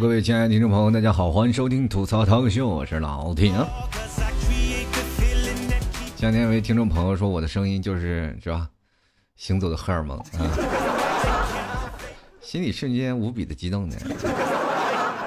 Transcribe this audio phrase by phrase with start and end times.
[0.00, 3.52] 各位亲爱的听众朋友，大家好，欢迎收听吐槽涛哥秀，我是老铁。
[6.16, 8.70] 前两天有位听众朋友说我的声音就是是吧，
[9.36, 11.92] 行走的荷尔蒙啊，
[12.40, 13.96] 心里瞬间无比的激动呢。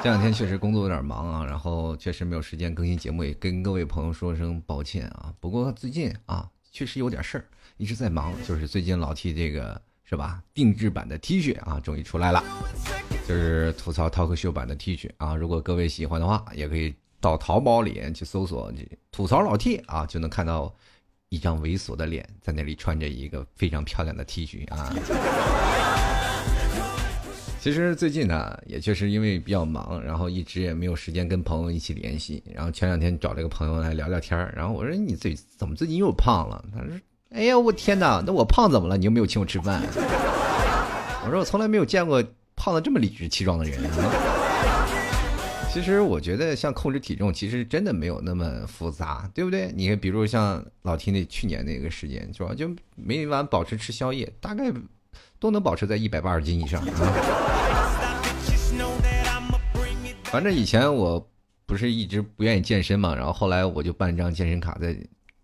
[0.02, 5.32] 这两天确实工作有点忙啊，然后确实没有时间更新节目，也跟各位朋友说声抱歉啊。
[5.40, 7.46] 不过最近啊，确实有点事儿，
[7.78, 12.44] 一直在忙，就是最近老 T 这个是吧，定制版的 T 恤啊，终于出来了。
[13.28, 18.72] 就是吐槽 talk 秀版的 T 恤啊，如果各位喜欢的话，也可以到淘宝里去搜索
[19.12, 20.74] “吐槽老 T” 啊，就能看到
[21.30, 24.94] 一张猥琐的脸在那里穿着一个非常漂亮的 T 恤啊。
[27.62, 32.44] 其实最近呢，也确实因为比较忙，然后一直也没有时间跟朋友一起联系。
[32.54, 36.90] 然后前两天找了个朋友来聊聊天然后我说：“你最怎么最近又胖了？”他说
[37.32, 38.98] ：“哎呀，我天哪，那我胖怎么了？
[38.98, 39.82] 你又没有请我吃饭。”
[41.26, 42.22] 我说：“我从来没有见过。”
[42.56, 43.80] 胖的这么理直气壮的人，
[45.72, 49.72] 其实我觉得像控制体重，其实真的没有那么复杂，对不对？
[49.76, 52.54] 你，比如像老 T 那去年那个时间，是吧？
[52.54, 54.72] 就每晚保持吃宵夜，大概
[55.40, 56.88] 都能保持在一百八十斤以上啊。
[60.26, 61.30] 反正以前我
[61.66, 64.96] 不是一直不愿意健身嘛，然后后来我就办张健身卡在。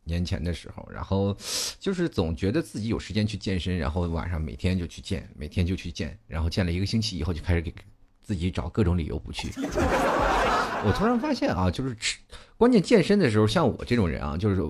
[0.03, 1.35] 年前的时候，然后
[1.79, 7.73] 就是总觉得自己有时间去健身，然后晚上每天就去健，每天就去健，然后健了一个星期以后，就开始给
[8.21, 9.49] 自己找各种理由不去。
[10.85, 12.17] 我突然发现啊，就是吃，
[12.57, 14.61] 关键健身的时候，像我这种人啊，就是。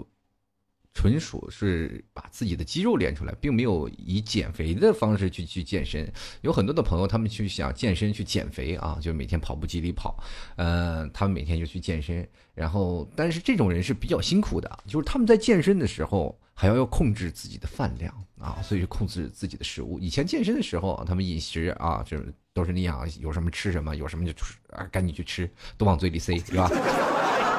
[0.94, 6.12] 纯属是把自己的肌肉练出来，并没有以减肥的方式去去健身。
[6.42, 10.22] 有很多的朋友，他们去想健身去减肥啊，就每天跑步机里跑，
[10.58, 12.28] 呃，他们每天就去健身。
[12.54, 19.98] 然后，但是这种人是比较辛苦的，就是他们在健身的时候还要要控制自己的饭量啊，所以控制自己的食物。
[20.00, 26.70] 以前健身的时候，他们饮食啊，就是都是那样，有什么吃什么，有什么就吃啊，赶紧去吃，都往嘴里塞，是吧？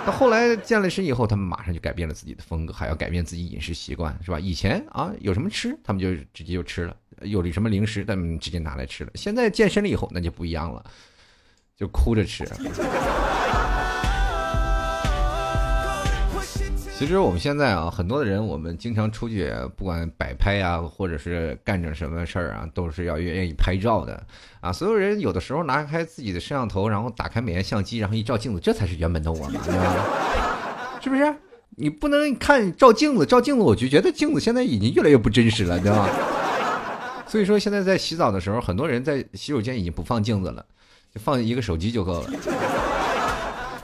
[0.06, 4.40] 那后来健了身以后，他们马上就改变了自己的风格，还要改变自己饮食习惯，是吧？
[4.40, 9.10] 以前啊，有什么吃，他们就直接就吃了；有了什么零食，他们直接拿来吃了。
[9.14, 10.84] 现在健身了以后，那就不一样了，
[11.76, 12.44] 就哭着吃。
[17.00, 24.22] 其实我们现在啊，很多的人，我们经常出去，不管摆拍呀，或者是干点什么事儿啊，都是要愿意拍照的
[24.60, 24.70] 啊。
[24.70, 29.58] 所有人有的时候拿开自己的摄像头，然后打开美颜相机，然后一照镜子，这才是原本的我嘛，
[31.00, 31.34] 是不是？
[31.70, 36.06] 你不能看照镜子，照镜子我就觉得镜子现在已经越来越不真实了，对吧？
[37.26, 40.62] 所以说现在在洗澡的时候，很多人在洗手间已经不放镜子了，
[41.14, 42.30] 就放一个手机就够了。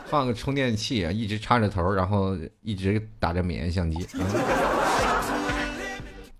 [0.08, 4.06] 放个充电器啊，一直插着头，然后一直打着美颜相机，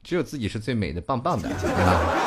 [0.02, 2.22] 只有自己是最美的，棒棒的啊！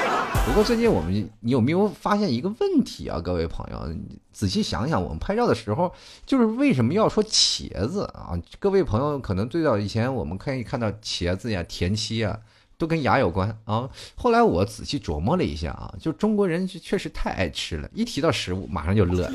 [0.45, 3.21] 不过最近我们，你有没有发现一个问题啊？
[3.21, 3.89] 各位朋友，
[4.33, 5.93] 仔细想想，我们拍照的时候，
[6.25, 8.37] 就是为什么要说茄子啊？
[8.59, 12.37] 各位朋友可能最早以前我们可以看到茄子呀、田七啊，
[12.77, 13.89] 都跟牙有关啊。
[14.15, 19.31] 后来我仔细琢磨了一下啊，就中国人确实太爱吃了，一提到食物马上就乐。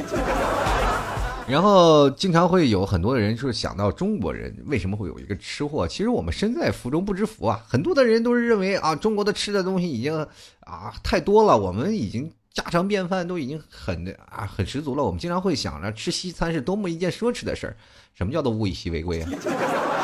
[1.46, 5.86] 然后经常会有很多的人，就是想到中国人为什么会有一个吃货？
[5.86, 7.62] 其实我们身在福中不知福啊！
[7.68, 10.26] 很多的人都是认为啊，中国的吃的东西已经
[10.60, 15.04] 啊太多了，我们已经家常便饭都已经很啊很十足了。
[15.04, 17.76] 我们经常会想着吃西餐是多么一件奢侈的事儿。
[18.14, 19.30] 什么叫做物以稀为贵啊？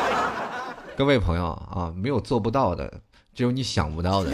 [0.95, 2.93] 各位朋友啊，没有做不到的，
[3.35, 4.31] 只有你想不到的。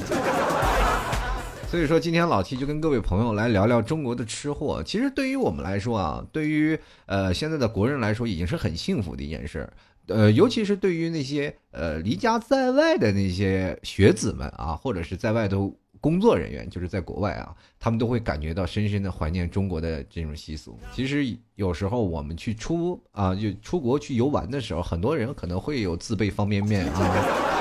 [1.69, 4.83] 所以说，今天老 T 就跟各位朋友来聊聊中国的吃货。
[4.85, 9.69] 其实对于我们来说啊，对于呃现在的国人来说，已经是很幸福的一件事。
[10.07, 20.79] 呃，尤其是对于那些呃离家在外的那些学子们啊，或者是在外头工作人员，就是在国外啊，他们都会感觉到深深的怀念中国的这种习俗。
[20.95, 27.56] 其实有时候我们去出啊，就出国去游玩的时候，很多人可能会有自备方便面啊。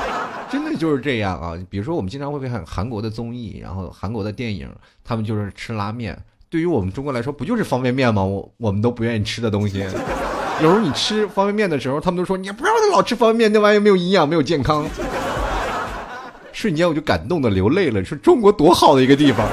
[0.51, 1.53] 真的就是这样啊！
[1.69, 4.69] 比如说，我们经常会看韩国的综艺，然后韩国的电影，
[5.03, 6.17] 他们就是吃拉面。
[6.49, 8.23] 对于我们中国来说，不就是方便面吗？
[8.23, 9.79] 我我们都不愿意吃的东西。
[10.61, 14.87] 有时候你吃方便面的时候，他们都说你不要老吃方便面，那玩意没有营养，没有健康。
[16.53, 19.45] 瞬间我就感动的流泪了，说中国多好的一个地方，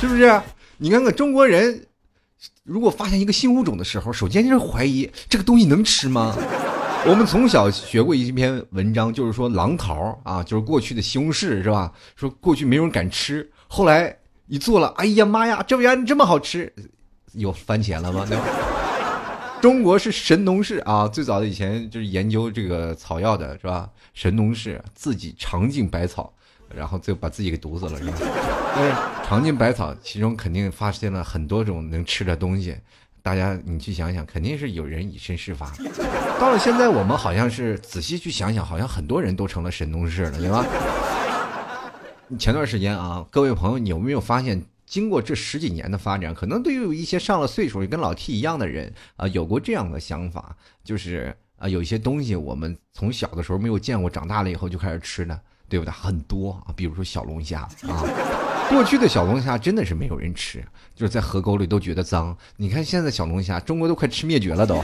[0.00, 0.40] 是不是？
[0.78, 1.84] 你看看中国人，
[2.64, 6.34] 如果发现一个新物种的时候，首先就是怀疑这个东西能吃吗？
[7.06, 11.90] 我们从小学过一篇文章，就是说狼桃啊，就是过去的西红柿是吧？
[12.14, 14.14] 说过去没人敢吃，后来
[14.46, 16.70] 一做了，哎呀妈呀，这玩意这么好吃，
[17.32, 18.26] 有番茄了吗？
[18.28, 18.44] 对吧？
[19.62, 23.88] 中国是神农氏啊，最早的以前就是研究这个草药的是吧？
[24.12, 26.30] 神农氏自己尝尽百草，
[26.68, 28.12] 然后最后把自己给毒死了，是吧？
[28.76, 28.94] 但是
[29.26, 32.76] 尝尽百草，其中肯定发现了很多种能吃的东西。
[33.22, 35.72] 大家你去想想，肯定是有人以身试法。
[36.38, 40.64] 到了现在，我们好像是仔细去想想，好像很多人都成了神农氏了，对吧？
[42.38, 55.38] 前段时间啊，各位朋友，你有没有发现，经过这十几年的发展，可能对于一些上了岁数跟老 T 一样的人啊，有过这样的想法，就是啊，有一些东西我们从小的时候没有见过，长大了以后就开始吃的，
[55.68, 55.90] 对不对？
[55.90, 58.04] 很多啊，比如说小龙虾啊，
[58.70, 60.64] 过去的小龙虾真的是没有人吃，
[60.94, 62.34] 就是在河沟里都觉得脏。
[62.56, 64.76] 你看现在小龙虾，中国都快吃灭绝了都。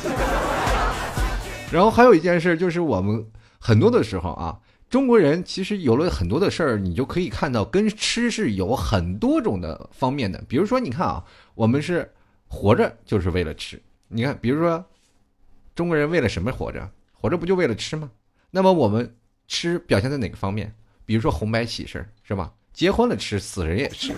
[1.71, 3.25] 然后还有一件事，就是我们
[3.61, 4.59] 很多的时候啊。
[4.89, 10.43] 中国人其实有了很多的事儿，你就可以看到跟吃是有很多种的方面的。
[10.47, 11.25] 比如说，你看啊，
[11.57, 12.09] 我们是
[12.47, 13.83] 活着就是为了吃。
[14.07, 14.85] 你看，比如说，
[15.75, 16.89] 中国人为了什么活着？
[17.13, 18.11] 活着不就为了吃吗？
[18.53, 19.17] 那么我们
[19.49, 20.73] 吃表现在哪个方面？
[21.05, 22.53] 比如说红白喜事儿是吧？
[22.77, 24.13] 结婚了吃，死人也吃。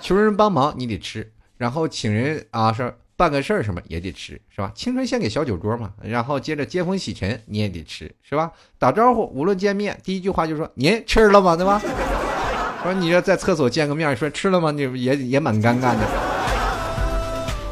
[0.00, 2.94] 求人帮忙你得吃，然后请人啊是。
[3.14, 4.72] 办个事儿什么也得吃，是吧？
[4.74, 8.50] 青春献给小酒桌嘛，然后接着接风洗尘你也得吃，是吧？
[8.78, 11.54] 打招呼，无论见面，第一句话就说您吃了吗？
[11.54, 11.80] 对吧？
[12.82, 14.72] 说你要在厕所见个面，说吃了吗？
[14.72, 16.00] 你也也蛮尴尬的。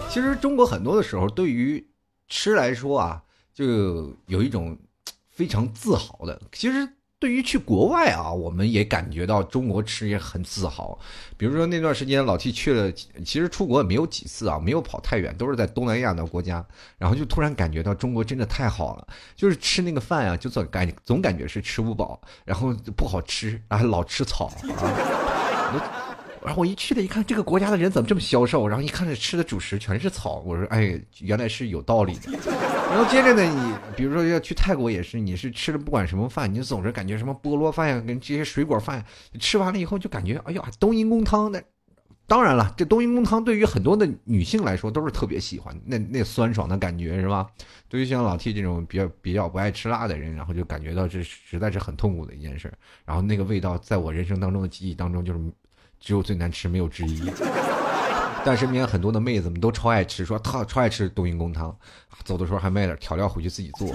[0.08, 1.84] 其实中国很多的时候，对于
[2.28, 3.20] 吃来说啊，
[3.52, 4.78] 就有一种
[5.30, 6.40] 非常自豪的。
[6.52, 6.88] 其实。
[7.20, 10.98] 对于去国外啊，我们也感觉到中国吃也很自豪。
[11.36, 16.64] 比如说那段时间老 T 去了，其实出国也没有几次啊，没有跑太远，都是在东南亚的国家。
[16.96, 19.06] 然后就突然感觉到中国真的太好了，
[19.36, 24.56] 就是吃那个饭啊，就总感总感觉是吃不饱，然后不好吃，还老吃草啊。
[26.42, 28.66] 然后我一去了，一看这个国家的人怎么这么消瘦？
[28.66, 32.32] 然后一看这吃的主食全是草，我说哎，原来是有道理的。
[32.90, 39.04] 然后接着呢，你比如说要去泰国也是，你是吃了不管什么饭，你总是感觉什么菠萝饭呀，跟这些水果饭，
[39.38, 41.62] 吃完了以后就感觉哎呀，冬阴功汤的。
[42.26, 47.46] 当然了，这冬阴功汤对于很多的女性来说都是特别喜欢，那那酸爽的感觉是吧？
[47.88, 52.72] 对于像老 T 这种比较比较不爱吃辣的人，然后就感觉到这实在是很痛苦的一件事。
[53.04, 55.40] 然后那个味道在我人生当中的记忆当中就是。
[56.02, 57.30] 只有最难吃，没有之一。
[58.44, 61.76] 但身边很多的妹子们都超爱吃，说她超爱吃冬阴功汤，
[62.24, 63.88] 走的时候还卖点调料回去自己做。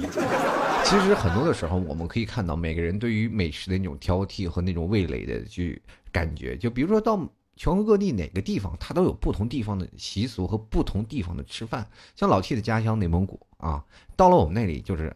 [0.83, 5.81] 其实很多的时候，我们可以看到每个人对于美食的那种挑剔和那种味蕾的去
[6.11, 6.55] 感觉。
[6.55, 7.19] 就比如说到
[7.55, 11.87] 全国各地哪个地方，它都有不同地方的习俗和不同地方的吃饭。
[12.15, 13.83] 像老 T 的家乡内蒙古啊，
[14.15, 15.11] 到了我们那里就是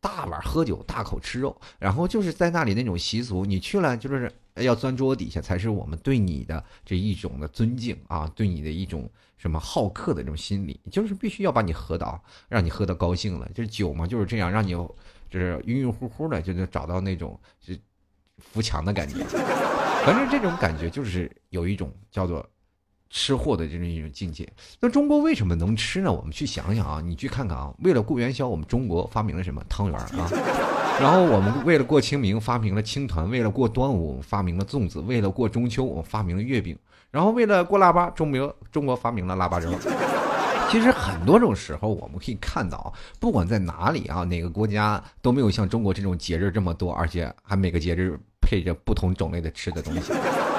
[0.00, 4.32] 大碗喝酒，大口吃肉，然后就是在那里那种习俗，你去了就是。
[4.62, 13.48] 要钻桌底下才是我们对你的这一种的尊敬啊，对你的一种什么好客的这种心理，就是必须要把你喝倒，让你喝的高兴了。
[13.54, 14.70] 就酒嘛，就是这样，让你
[15.28, 17.74] 就是晕晕乎乎的，就能找到那种就
[18.38, 19.24] 扶墙的感觉。
[20.04, 22.48] 反正这种感觉就是有一种叫做
[23.10, 24.48] 吃货的这种一种境界。
[24.80, 26.12] 那中国为什么能吃呢？
[26.12, 30.30] 我们去想想啊，你去看看啊，为了过元宵，我们中国发明了什么汤圆啊？
[30.98, 36.76] 然后我们为了过清明发明了青团，为了过端午发明了粽子，为了过中秋我们发明了月饼，
[37.10, 39.68] 然后为了过腊八，中国中国发明了腊八粥。
[40.70, 50.12] 其实很多种时候我们可以看到，不管在哪里啊，哪个国家都没有像中国这种节日这么多，而且还每个节日配着不同种类的吃的东西。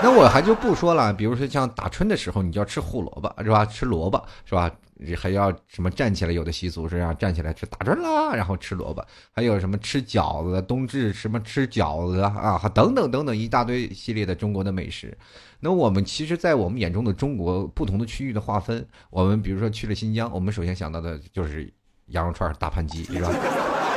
[0.04, 3.66] 那我还就不说了，比如说像打春的时候，你就要吃胡萝卜是吧？
[3.66, 4.72] 吃萝卜是吧？
[5.16, 6.32] 还要什么站起来？
[6.32, 9.06] 有的习俗是要站起来吃打春啦，然后吃萝卜。
[9.32, 10.62] 还有什么吃饺子？
[10.62, 12.60] 冬至什么吃饺子啊？
[12.64, 15.18] 啊等等等等一大堆系列的中国的美食。
[15.60, 21.72] 那我们其实，在我们眼中的中国不同的区域的划分，我们比如说去了新疆，我们首先想到的就是
[22.08, 23.32] 羊肉串、大盘鸡，是吧？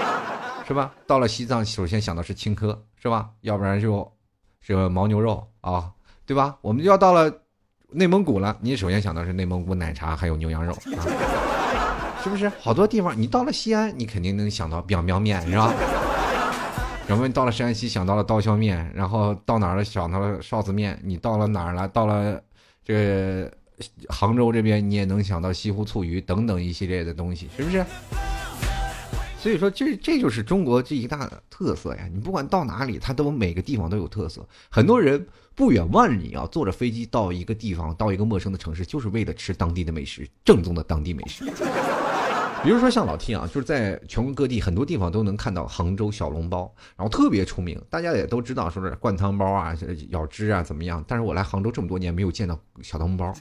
[0.67, 0.95] 是吧？
[1.07, 3.29] 到了西藏，首先想到是青稞，是吧？
[3.43, 4.11] 要不然就。
[4.65, 5.91] 这个牦牛肉啊，
[6.27, 6.57] 对吧？
[6.61, 7.33] 我们就要到了
[7.91, 11.03] 内蒙古了，你首先想到是内蒙古奶茶，还有牛羊肉啊，
[12.23, 12.49] 是不是？
[12.61, 15.73] 好多地方，你到了西安，你肯定能想到 biang biang 面，是吧？
[17.09, 21.89] 然后你到了山西，想到了刀削面，然后到哪儿了想到了臊子面，你到了哪儿了？
[21.89, 22.41] 到了
[22.85, 23.53] 这个
[24.09, 27.85] 杭州这边，你也能想到西湖醋鱼等等一系列的东西，是不是？
[29.41, 32.07] 所以说，这这就是中国这一大特色呀！
[32.13, 34.47] 你不管到哪里，它都每个地方都有特色。
[34.69, 41.47] 很多人不远万里啊，坐着飞机到一个地方，到一个陌生的城市，就是为了吃当地的美食，正宗的当地美食。
[42.63, 49.75] 比如说像老 T 啊，就是在全国各地很多地方都能看到杭州小笼包，然后特别出名，大家也都知道说是灌汤包啊、
[50.11, 51.03] 咬汁啊怎么样。
[51.09, 53.35] 但是我来杭州这么多年，没有见到小笼包啊。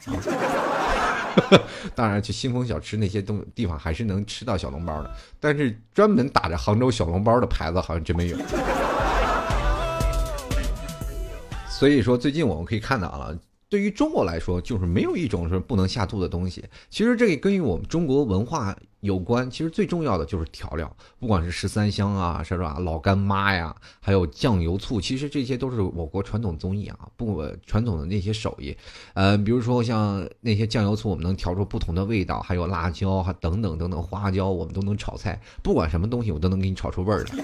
[1.96, 8.38] 当然，去新丰小吃那些东地方还是能吃到小笼包的，但是专门打着杭州小笼包的牌子好像真没有。
[11.70, 13.30] 所以说，最近我们可以看到啊。
[13.70, 16.66] 对于中国来说，就是没有一种是不能下肚的东西。
[16.90, 19.50] 其实这个跟我们中国文化有关。
[19.52, 22.80] 其实最重要的就是调料，不管是十三香啊，是吧？
[22.80, 28.76] 老干妈呀，还有酱油醋，其实这些都是我国传统综艺啊，不传统的那些手艺。
[29.14, 35.40] 呃，比如说像那些酱油醋，我们能调出不同的味道，还有辣椒哈等等等等花椒，我们都能炒菜。
[35.62, 37.44] 不管什么东西，我都能给你炒出味儿来。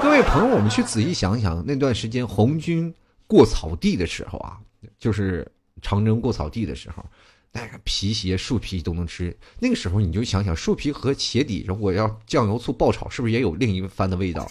[0.00, 2.94] 各位朋友，我们去仔细想想，那段时间红军
[3.26, 4.60] 过草地的时候啊，
[5.00, 5.44] 就是。
[5.82, 7.04] 长征过草地的时候，
[7.52, 9.36] 那个皮鞋、树皮都能吃。
[9.60, 14.50] 那个时候你就想想，树皮和鞋底，如果要酱油醋爆炒，是不是也有另一番的味道？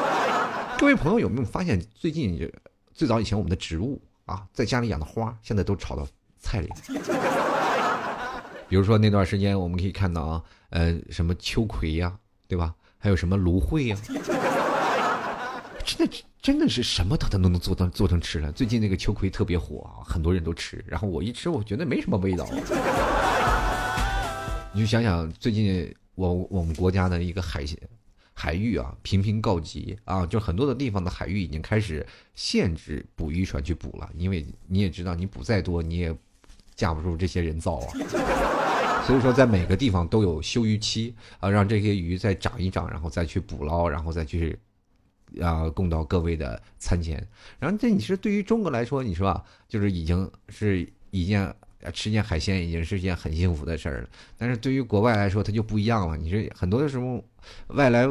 [0.78, 2.50] 各位朋友有没有发现，最近
[2.94, 6.06] 最早以前我们的植物啊，在家里养的花，现在都炒到
[6.38, 6.68] 菜里。
[8.68, 12.74] 比如说那段时间，我们可以看到啊，呃，什么秋葵呀，对吧？
[12.98, 13.96] 还有什么芦荟呀。
[15.96, 18.52] 真的真的是什么它都能做到做成吃了。
[18.52, 20.84] 最近那个秋葵特别火啊，很多人都吃。
[20.86, 22.48] 然后我一吃，我觉得没什么味道。
[24.72, 27.64] 你就想想，最近我我们国家的一个海
[28.32, 36.14] 海域啊，频频告急啊，就很多的地方的海域已经开始限制捕鱼船去捕了，因为你也知道，你捕再多，你也
[36.76, 37.92] 架不住这些人造啊。
[39.06, 44.56] 所以说，在每个地方都有休渔期啊，让这些鱼再长一长，然后再去捕捞，然后再去。
[45.40, 47.24] 啊，供到各位的餐前。
[47.58, 51.54] 然后这你是对于中国来说，你说啊，就是已经是一件
[51.92, 54.08] 吃件海鲜已经是一件很幸福的事儿了。
[54.36, 56.16] 但是对于国外来说，它就不一样了。
[56.16, 57.22] 你是很多的时候，
[57.68, 58.08] 外来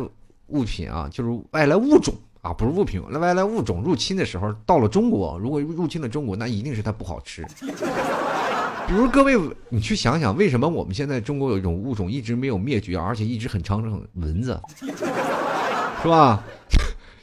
[0.47, 7.45] 物品啊，就是外来物种啊，不是物品，那外来物种入侵的时候，到了中国，如果入侵了中国，那一定是它不好吃。
[8.88, 14.03] 比如各位，你去想想，为什么我们现在中国有一种物种一直没有灭绝，而且一直很昌盛？
[14.15, 14.59] 蚊子，
[16.01, 16.43] 是吧？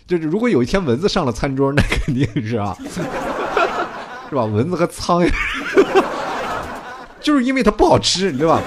[0.07, 2.77] 就是如果有一天蚊子上了餐桌，那肯定是啊，
[4.31, 4.45] 是吧？
[4.45, 5.31] 蚊子和苍蝇，
[7.21, 8.61] 就是因为它不好吃，对吧？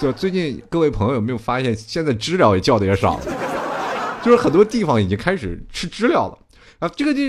[0.00, 3.22] 就最近各位朋友有没有发现，现在知了也叫的也少了，
[4.22, 6.38] 就是很多地方已经开始吃知了了
[6.78, 7.20] 啊，这个就。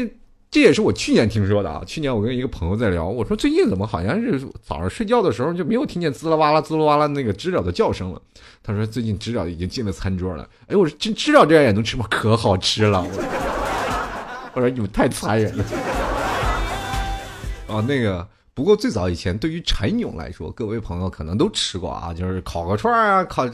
[0.51, 1.81] 这也是我去年听说的啊！
[1.87, 8.21] 去年我跟一个朋友在聊，我说最近怎么好像是早上睡觉的时候就没有听见滋啦哇啦、滋啦哇啦那个知了的叫声了。
[8.61, 10.45] 他说最近知了已经进了餐桌了。
[10.67, 12.05] 哎，我说知知了这样也能吃吗？
[12.09, 13.01] 可好吃了！
[14.53, 15.63] 我说你们太残忍了。
[17.69, 23.49] 啊，那个不过最早以前对于蚕蛹来说，各位朋友可能都吃过啊，就是烤个串啊，烤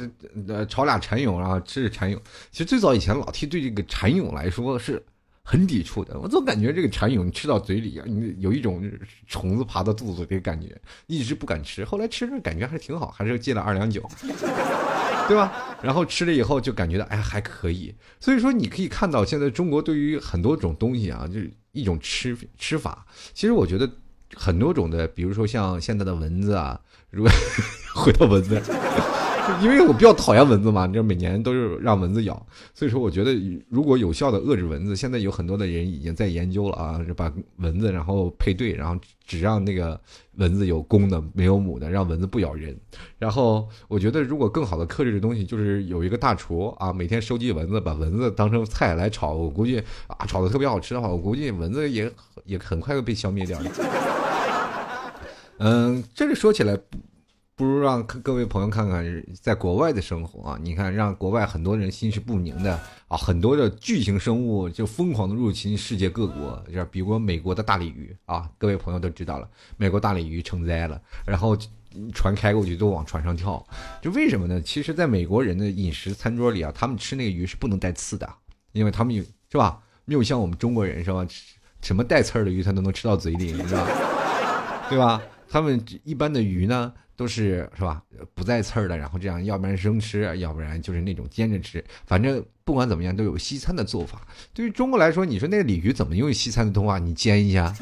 [0.48, 2.20] 呃炒俩蚕蛹，然后吃蚕蛹。
[2.51, 5.06] 其实最早以前老 T 对这个蚕蛹来说是。
[5.50, 8.84] 很抵触的，我总感觉这个蚕蛹吃到嘴里啊，你有一种
[9.27, 10.75] 虫子爬到肚子的感觉，
[11.08, 11.86] 一直不敢吃。
[11.86, 14.06] 后来吃着感觉还挺好，还是戒了二两酒，
[15.30, 15.80] 对吧？
[15.82, 17.96] 然后吃了以后就感觉到哎还可以。
[18.20, 23.06] 所以说你可以看到，现在中国对于很多种东西啊，就是一种吃吃法。
[23.34, 23.89] 其实我觉得
[24.36, 26.77] 很多种的，比如说像现在的蚊子啊，
[27.10, 27.32] 如果
[27.96, 28.62] 回到蚊子。
[29.62, 33.34] 因为我比较讨厌蚊子嘛，就每年都是让蚊子咬，所以说我觉得
[33.70, 40.00] 如果有效的遏制蚊子，现在有很多的人已经在研究了啊，把蚊子然后配对，然后只让那个
[40.36, 42.75] 蚊子有公的没有母的，让蚊子不咬人。
[43.18, 52.12] 然后我觉得如果更好的克制这东西，就是有一个大厨啊，每天收集蚊子，把蚊子当成菜来炒，我估计啊炒的特别好吃的话，我估计蚊子也
[52.46, 53.60] 也很快会被消灭掉。
[55.60, 56.77] 嗯，这里说起来。
[57.58, 59.04] 不如让各位朋友看看
[59.42, 60.60] 在国外的生活啊！
[60.62, 71.58] 你看，让国外很多人心绪不宁的啊，很多的巨型生物就疯狂的入侵世界各国，就比如美国的大鲤鱼啊，各位朋友都知道了，美国大鲤鱼成灾了，然后
[72.14, 73.66] 船开过去都往船上跳，
[74.04, 74.62] 就为什么呢？
[74.62, 78.30] 其实，在美国人的饮食餐桌里啊，他们吃那个鱼是不能带刺的，
[78.72, 79.82] 因为他们有是吧？
[80.06, 81.26] 没有像我们中国人是吧？
[81.82, 83.88] 什么带刺儿的鱼他都能吃到嘴里，是吧？
[84.90, 85.20] 对吧？
[85.50, 86.94] 他们一般的鱼呢？
[87.18, 88.02] 都是是吧？
[88.36, 91.84] 不带刺儿的，然后这样，要不然生吃，要不然就是那种煎着吃。
[92.06, 94.22] 反正不管怎么样，都有西餐的做法。
[94.54, 97.00] 对于中国来说，你说那个鲤鱼怎么用西餐的做法？
[97.00, 97.74] 你煎一下，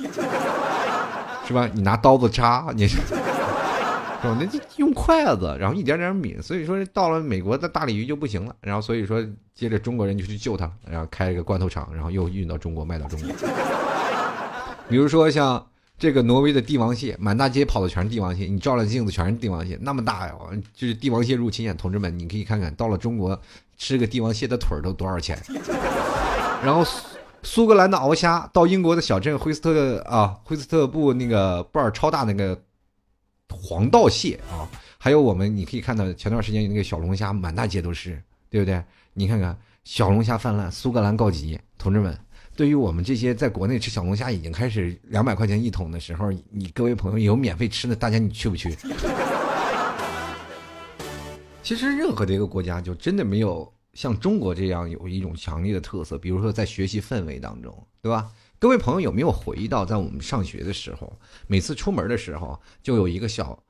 [1.46, 1.70] 是吧？
[1.74, 4.38] 你拿刀子扎，你是吧？
[4.40, 6.42] 那就用筷子，然后一点点抿。
[6.42, 8.56] 所以说，到了美国的大鲤鱼就不行了。
[8.62, 9.22] 然后所以说，
[9.54, 13.30] 接着中国人就去救它，然后开了个罐头厂，然后又运到中国卖到中国。
[14.88, 15.68] 比如说像。
[15.98, 20.34] 这个挪威的帝王蟹，满大街跑的全是帝王蟹，你照了镜子全是帝王蟹，那么大呀！
[20.74, 23.40] 就是帝王蟹入侵啊，同志们，你可以看看到了中国
[23.78, 25.42] 吃个帝王蟹的腿都多少钱。
[26.64, 27.08] 然后苏
[27.44, 32.60] 苏格兰的鳌虾，到英国的小镇惠斯特啊，惠斯特布那个布尔超大那个
[33.50, 38.84] 黄道蟹啊，还有我们你可以看到前段时间那个小龙虾，满大街都是，对不对？
[39.14, 42.18] 你看看小龙虾泛滥，苏格兰告急，同志们。
[42.56, 48.74] 对于我们这些在国内吃小龙虾已经开始两百块钱一桶的时候，你各位朋友有免费吃的，大家你去不去？
[51.62, 58.32] 其实任何的一个国家就真的没有像中国这样有一种强烈的特色，比如说在学习氛围当中，对吧？
[58.58, 61.12] 各位朋友有没有回忆到在我们上学的时候，
[61.48, 63.62] 每次出门的时候就有一个小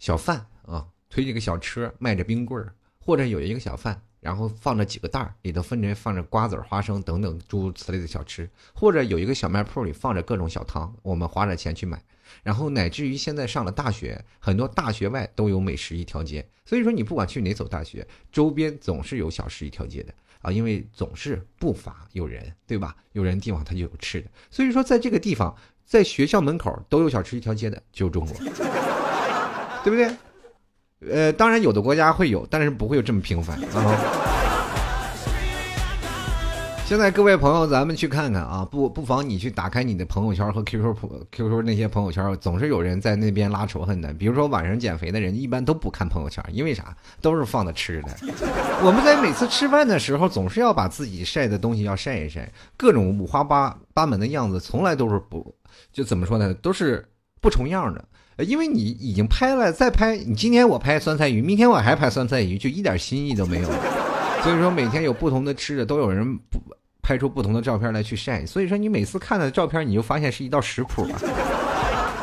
[0.00, 4.02] 小贩啊，推着个小车卖着冰棍儿，或者有一个小贩。
[4.22, 12.00] 然后放着几个袋儿，里头分别放着瓜子、花生等等诸如此类的小吃，或者有一个小卖铺里放着各种小汤，我们花着钱去买。
[12.44, 16.48] 然后乃至于现在上了大学，很多大学外都有美食一条街。
[16.64, 22.96] 所以说你不管去哪所大学，周边总是有小吃一条街的啊，因为总是不乏有人，对吧？
[23.12, 24.30] 有人地方它就有吃的。
[24.50, 28.34] 所以说在这个地方，在学校门口都有小吃一条街的，就是中国，
[29.84, 30.16] 对不对？
[31.10, 33.98] 呃，当然有的国家会有，但是不会有这么频繁啊。
[36.84, 44.12] 现在各位朋友，咱们去看看啊，不不妨你去打开你的朋友圈和 QQ 朋 QQ 那些朋友圈，总是有人在那边拉仇恨的。
[44.12, 46.94] 比如说晚上减肥的人，一般都不看朋友圈，因为啥？
[47.22, 48.08] 都是放的吃的。
[48.84, 55.54] 我们在每次吃饭的时候，总是要把自己晒的东西要晒一晒，各种五花八八门的样子，从来都是不
[55.92, 56.52] 就怎么说呢？
[56.52, 57.02] 都是
[57.40, 58.04] 不重样的。
[58.38, 63.68] 因为你已经拍了，再拍，你今天我拍酸菜鱼，明天我还拍酸菜鱼，就一点新意都没有。
[64.42, 66.38] 所以说每天有不同的吃的，都有人
[67.02, 68.44] 拍出不同的照片来去晒。
[68.46, 71.06] 所以说你每次看的照片，你就发现是一道食谱。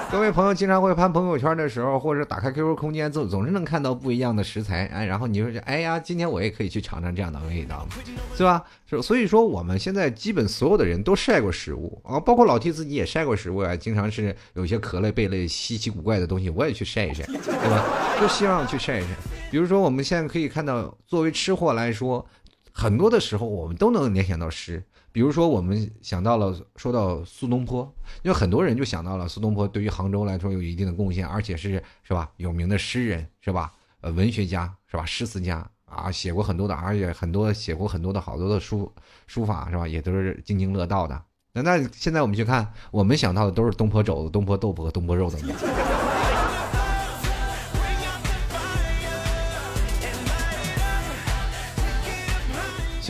[0.12, 7.88] 各位朋友经常会拍朋友圈的时候，或者打开 QQ 空间，总总是能看到不一样的食材，哎，然后你就说，哎呀，今天我也可以去尝尝这样的味道，
[8.36, 8.63] 是吧？
[9.04, 17.86] 所以说我们现在基本所有的人都晒过食物啊，包括老 T 自己也晒过食物啊，经常是有些壳类、贝类、稀奇古怪的东西，我也去晒一晒， 对吧？
[18.20, 19.10] 就希望去晒一晒。
[19.51, 22.26] 比如说我们现在可以看到，作为吃货来说，
[22.72, 24.84] 很多的时候我们都能联想到诗。
[25.12, 27.82] 比如说，我们想到了说到苏东坡，
[28.22, 33.74] 因为很多人就想到了苏东坡对于杭州来说有一定的贡献，而且是是吧有名的诗人是吧？
[34.02, 35.06] 呃，文学家是吧？
[35.06, 38.91] 诗词家啊，写过很多的，而且很多写过很多的好多的书
[39.28, 39.88] 书法是吧？
[39.88, 41.22] 也都是津津乐道的。
[41.52, 45.56] 那那现在我们去看，我们想到的都是东坡肘子、东坡豆腐和东坡肉等等。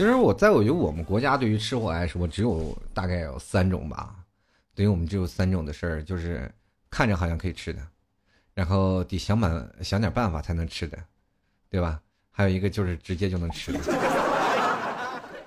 [0.00, 4.16] 其实我在我觉得我们国家对于吃货来说，只有大概有三种吧。
[4.74, 6.50] 对于我们只有三种的事儿，就是
[6.88, 7.82] 看着好像可以吃的，
[8.54, 10.96] 然后得想办想点办法才能吃的，
[11.68, 12.00] 对吧？
[12.30, 13.78] 还有一个就是直接就能吃的。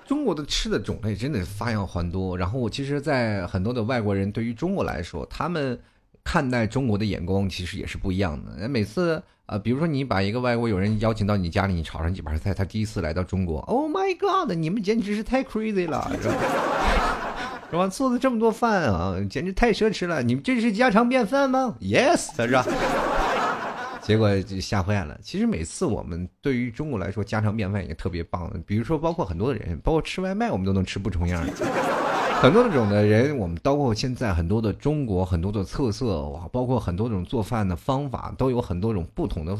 [0.06, 2.38] 中国的吃的种类真的发扬繁多。
[2.38, 5.76] 然后我其实，在很多的外国人对于中国来说，他们
[6.24, 8.68] 看待中国的眼光其实也是不一样的。
[8.68, 9.22] 每次。
[9.46, 16.34] 啊，比如说你把一个外国友人邀请到你家里，你炒上几盘菜，他第一次来到中国，Oh my God，你们简直是太 crazy 了，是吧？
[17.70, 17.86] 是吧？
[17.88, 22.64] 做的这么多饭啊，简直太奢侈了，你们这是家常便饭吗？Yes，他说。
[24.00, 25.18] 结果就吓坏了。
[25.22, 28.50] 其实每次我们对于中国来说，家常便饭也特别棒。
[28.66, 31.52] 比如说，包括很多的人，包括吃外卖，我们都能吃不重样的。
[32.44, 39.56] 很多种的人，我们包括现在很多的中国很多的特色哇，包括很多种做饭的方法，都有很多种不同的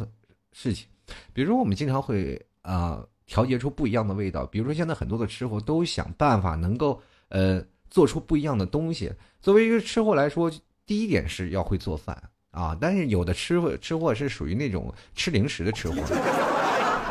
[0.53, 0.87] 事情。
[1.33, 4.45] 比如说，我们经常会啊调节出不一样的味道。
[4.45, 9.11] 比如说，现在很多的吃货都想办法能够呃做出不一样的东西。
[9.41, 10.53] 作为一个吃货来说，
[10.85, 15.97] 第一点是要会做饭啊，但是有的吃货吃货是属于那种吃零食的吃货。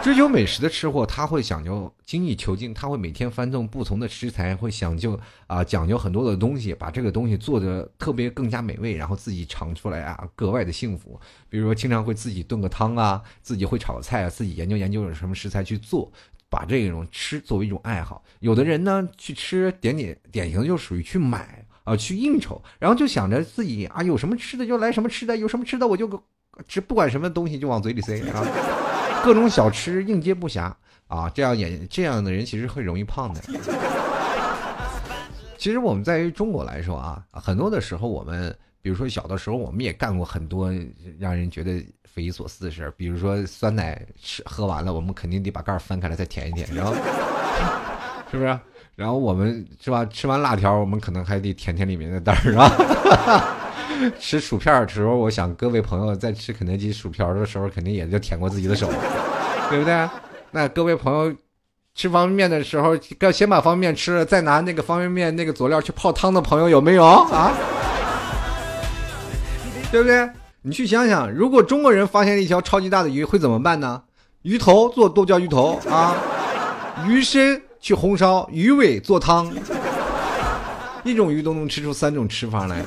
[0.04, 11.18] 追求美食的吃货，他会讲究精益求精，他会每天翻动不同的食材，会讲究啊，讲究很多的东西，把这个东西做的特别更加美味，然后自己尝出来啊，格外的幸福。
[11.48, 16.12] 比如说，经常会自己炖个汤啊，自己会炒菜啊，自己研究研究有什么食材去做，
[16.50, 18.22] 把这种吃作为一种爱好。
[18.42, 26.22] 有的人呢，去吃点点典型的就属于去买啊，去应酬，然后就想着自己啊，有什么吃的就来什么吃的，有什么吃的我就
[26.68, 28.93] 吃，不管什么东西就往嘴里塞啊。
[29.24, 30.72] 各种小吃应接不暇
[31.08, 33.42] 啊，这样也这样的人其实会容易胖的。
[35.58, 40.70] 其实我们在于中国来说啊，很多的时候我们，比如说小的时候我们也干过很多
[41.18, 46.94] 让人觉得匪夷所思的事儿，比如说酸奶吃喝完了，我们肯定得把盖儿翻开来再舔一舔，然后
[48.30, 48.60] 是不是？
[48.96, 50.06] 然后我们是吧？
[50.06, 52.70] 吃完辣条，我们可能还得舔舔里面的袋儿，是吧？
[54.20, 58.90] 吃薯片的时候，我想各位朋友在吃肯德基薯条的时候，肯定也就舔过自己的手，
[59.70, 60.10] 对不对？
[60.52, 61.34] 那各位朋友
[61.96, 67.54] 吃方便面的时候，要先把方便面吃了，再拿那个方便面那个佐料去泡汤的朋友有没有啊？
[69.92, 70.30] 对不对？
[70.64, 74.02] 你去想想，如果中国人发现了一条超级大的鱼，会怎么办呢？
[74.44, 76.16] 鱼头做剁椒鱼头啊，
[77.08, 79.54] 鱼身去红烧，鱼尾做汤。
[81.04, 82.82] 一种鱼都能吃出三种吃法来。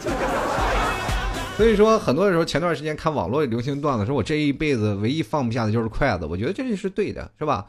[1.57, 6.27] 所以说，很多的时候，前段时间看网络流行段子，说我这一辈子唯一放不下的就是筷子。
[6.27, 7.66] 我觉得这是对的，是吧？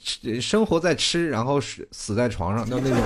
[0.00, 2.98] 吃生活在吃，然后死死在床上，就那种。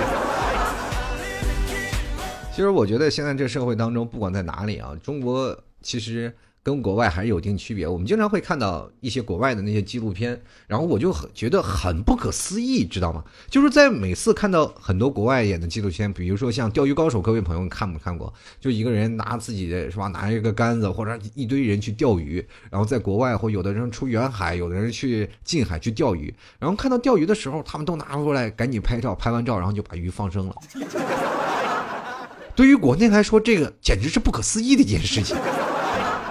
[2.55, 6.33] 其实我觉得现在这社会当中，不管在哪里啊，中国其实。
[6.63, 7.87] 跟国外还是有一定区别。
[7.87, 13.25] 我们经常会看到一些国外的那些纪录片，然后我就很觉得很不可思议，知道吗？
[13.49, 18.33] 就是在每次看到很多国外演的纪录片，比如说像《钓鱼高手》，各位朋友看没看过？
[18.61, 30.55] 就一个人拿自己的是吧，拿一个杆子或者一堆人去钓鱼，然后在国外或有的人出远海，有的人去近海去钓鱼，然后看到钓鱼的时候，他们都拿出来赶紧拍照，拍完照然后就把鱼放生了。
[32.55, 35.35] 对于国内来说，这个简直是不可思议的一件事情。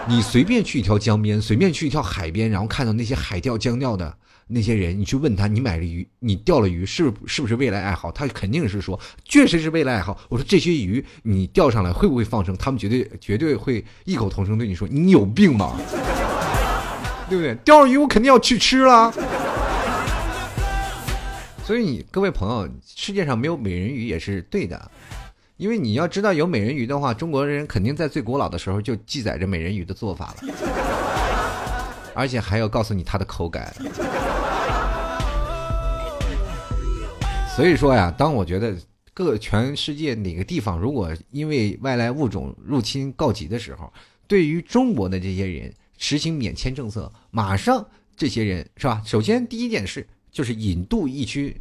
[0.10, 4.12] 你随便去一条江边，随便去一条海边，然后看到那些海钓、江钓的
[4.48, 8.12] 那些人，你去问他，你买了鱼，你钓了鱼，是是不是未来爱好？
[8.12, 10.20] 他肯定是说，确实是未来爱好。
[10.28, 12.58] 我说这些鱼你钓上来会不会放生？
[12.58, 15.80] 他们绝对绝对会异口同声对你说，你有病吗？
[17.30, 17.54] 对不对？
[17.64, 19.14] 钓了鱼我肯定要去吃了。
[21.64, 24.90] 所以你各位朋友，世界上没有美人鱼也是对的。
[25.60, 30.36] 因为你要知道有美人鱼的话，中国人肯定在最古老的时候就记载着美人鱼的做法了，
[32.16, 33.76] 而且还要告诉你它的口感。
[37.54, 38.74] 所以说呀，当我觉得
[39.14, 43.92] 各全世界哪个地方如果因为外来物种入侵告急的时候，
[44.28, 49.04] 对于中国的这些人实行免签政策，马上这些人是吧？
[49.06, 51.60] 首先第一件事就是引渡疫区，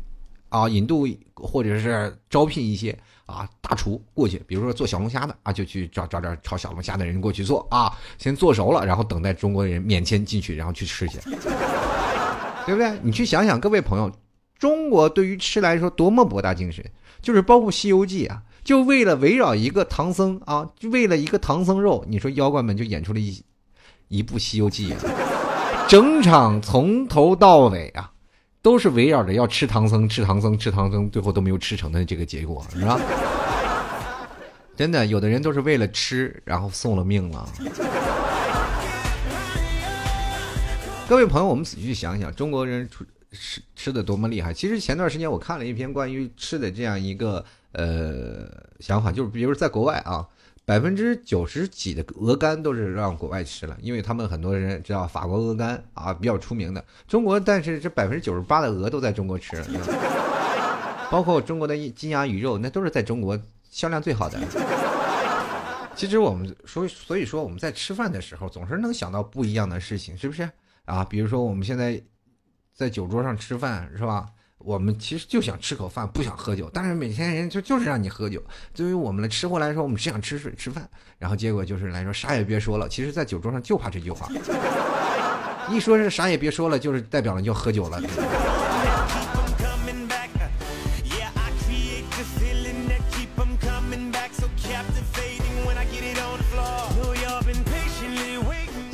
[0.50, 2.96] 啊，引渡或者是招聘一些。
[3.28, 11.18] 啊，大厨过去，比如说做小龙虾的啊，就去找找点炒小龙虾的人过去做啊，先做熟了，然后等待中国人免签进去，然后去吃去，
[12.64, 12.98] 对不对？
[13.02, 14.10] 你去想想，各位朋友，
[14.58, 16.82] 中国对于吃来说多么博大精深，
[17.20, 23.44] 就是包括《西游记》啊，就为了围绕一个唐僧啊，就为了一个唐僧肉，你说妖怪们就演出了一
[24.08, 28.10] 一部《西游记》啊，整场从头到尾啊。
[28.60, 33.00] 都是围绕着要吃唐僧，吃唐僧，吃唐僧，最后都没有吃成的这个结果，是吧？
[34.76, 37.48] 真的，有的人都是为了吃，然后送了命了。
[41.08, 42.88] 各位朋友，我们仔细想想，中国人
[43.32, 44.52] 吃吃的多么厉害。
[44.52, 48.46] 其实前段时间我看了一篇关于吃的这样一个呃
[48.80, 50.26] 想法，就是比如在国外啊。
[50.68, 56.84] 百分之九十几的鹅肝都是让国外吃了，因为他们很多人知道法国鹅肝啊比较出名的。
[57.06, 59.64] 中国，但是这百分之九十八的鹅都在中国吃了，
[61.10, 64.38] 包括中国的金鸭鱼肉，那都是在中国销量最好的。
[65.96, 70.46] 其实我们所以所以说我们在吃饭的时候总是能想到不一样的事情，是不是
[70.84, 71.02] 啊？
[71.02, 71.98] 比如说我们现在
[72.74, 74.26] 在酒桌上吃饭，是吧？
[74.58, 76.70] 我们其实就想吃口饭，不想喝酒。
[76.72, 78.42] 但是每天人就就是让你喝酒。
[78.74, 80.88] 对于我们的吃货来说，我们只想吃水吃饭。
[81.18, 82.88] 然后结果就是来说啥也别说了。
[82.88, 84.28] 其实，在酒桌上就怕这句话，
[85.70, 88.00] 一说是啥也别说了，就是代表了要喝酒了。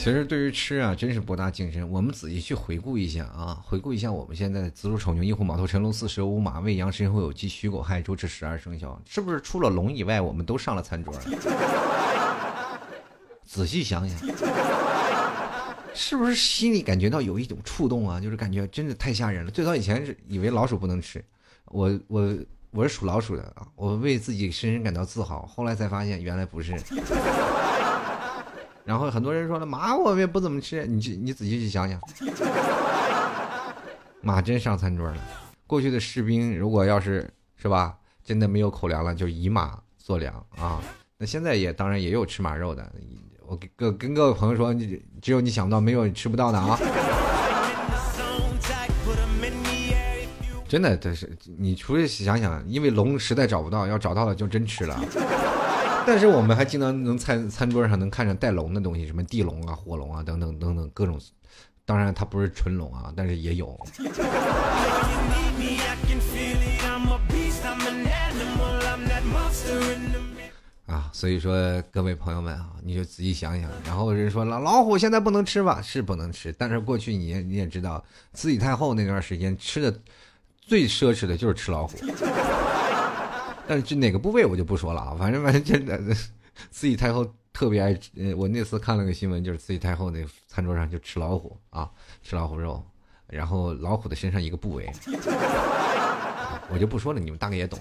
[0.04, 1.88] 其实对于吃啊，真是博大精深。
[1.90, 11.14] 我们仔细去回顾一下啊，回顾一下我们现在子鼠丑牛寅虎卯兔辰龙巳蛇午马未羊申猴酉鸡戌狗亥猪这十二生肖，是不是除了龙以外，我们都上了餐桌？
[13.48, 14.18] 仔细想想，
[15.94, 18.20] 是不是心里感觉到有一种触动啊？
[18.20, 19.50] 就是感觉真的太吓人了。
[19.50, 21.24] 最早以前是以为老鼠不能吃，
[21.68, 22.36] 我我
[22.72, 25.46] 我是属老鼠的啊，我为自己深深感到自豪。
[25.46, 26.78] 后来才发现原来不是。
[28.84, 31.98] 然后很多人说了马我们也不怎么吃，你去你仔细去想想，
[34.20, 35.16] 马真上餐桌了。
[35.66, 40.82] 过去的士兵如果要是是吧，真的没有口粮了，就以马做粮啊。
[41.16, 42.92] 那现在也当然也有吃马肉的。
[43.46, 46.78] 我跟跟各位朋友说，你只有你想到，没有吃不到的啊。
[50.68, 55.00] 真的，这是你除了想想，因为龙实在找不到，要找到了就真吃了。
[56.06, 61.18] 但是我们还经常能餐餐桌上能看着带龙的东西，什么地龙啊、火龙啊等等等等各种。
[61.86, 63.78] 当然它不是纯龙啊，但是也有。
[70.86, 73.70] 啊，所以说各位朋友们啊，你就仔细想想。
[73.86, 75.80] 然后人说老老虎现在不能吃吧？
[75.82, 79.94] 是不能吃，但是过去你也你也知道，慈禧太后那段时间吃的
[80.60, 81.96] 最奢侈的就是吃老虎。
[83.66, 85.98] 但是这哪个部位我就不说了啊反正 反正真的
[86.70, 91.90] 慈禧太后特别爱吃我那次看了个新闻就是慈禧太后那餐桌上就吃老虎啊
[92.22, 92.82] 吃老虎肉
[93.26, 94.90] 然后老虎的身上一个部位。
[96.70, 97.78] 我就不说了你们大概也懂。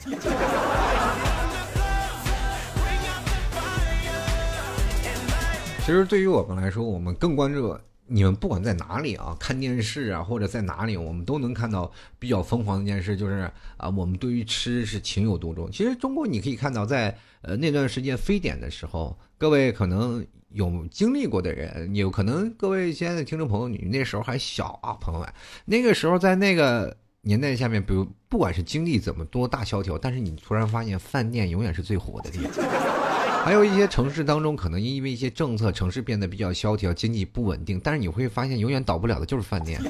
[5.80, 7.78] 其实对于我们来说我们更关注
[8.14, 15.68] 你们不管在哪里啊，看电视啊，或者在哪里，我们都能看到比较疯狂的一件事，就是啊，我们对于吃是情有独钟。
[15.72, 25.34] 其实中国你可以看到，在呃那段时间非典的时候，各位可能有经历过的人，有可能各位亲爱的听众朋友，你那时候还小啊，朋友们，
[25.66, 33.03] 那个时候在那个年代下面，比如不管是经历怎么多大萧条，但是你突然发现饭店永远是最火的地方。
[33.44, 37.78] 还有一些城市当中，可能因为一些政策，城市变得比较萧条，经济不稳定。
[37.84, 39.82] 但是你会发现，永远倒不了的就是饭店。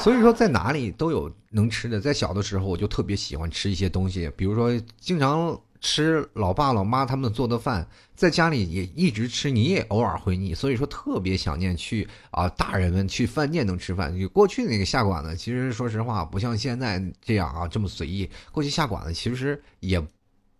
[0.00, 2.00] 所以说，在哪里都有能吃的。
[2.00, 10.52] 在小的时候，我就特别喜欢吃一些东西，比如说经常吃老爸老妈他们做的饭，在家里也一直吃，你也偶尔会腻。
[10.52, 14.18] 所以说，特别想念去啊，大人们去饭店能吃饭。
[14.18, 18.28] 就过去那个下馆子，其实说实话，不像现在这样啊这么随意。
[18.50, 20.04] 过去下馆子其实也。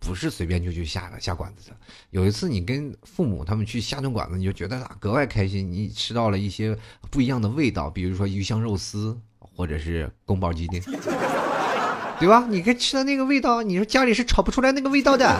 [0.02, 1.76] 不是随便就去下下馆子的。
[2.10, 5.70] 有一次你跟父母他们去下顿馆子，你就觉得格外开心。
[5.70, 6.76] 你吃到了一些
[7.10, 10.80] 不一样的味道，比如说鱼香肉丝，或者是宫保鸡丁，
[12.18, 12.46] 对吧？
[12.48, 15.38] 你跟吃的那个味道，你说家里是炒不出来那个味道的。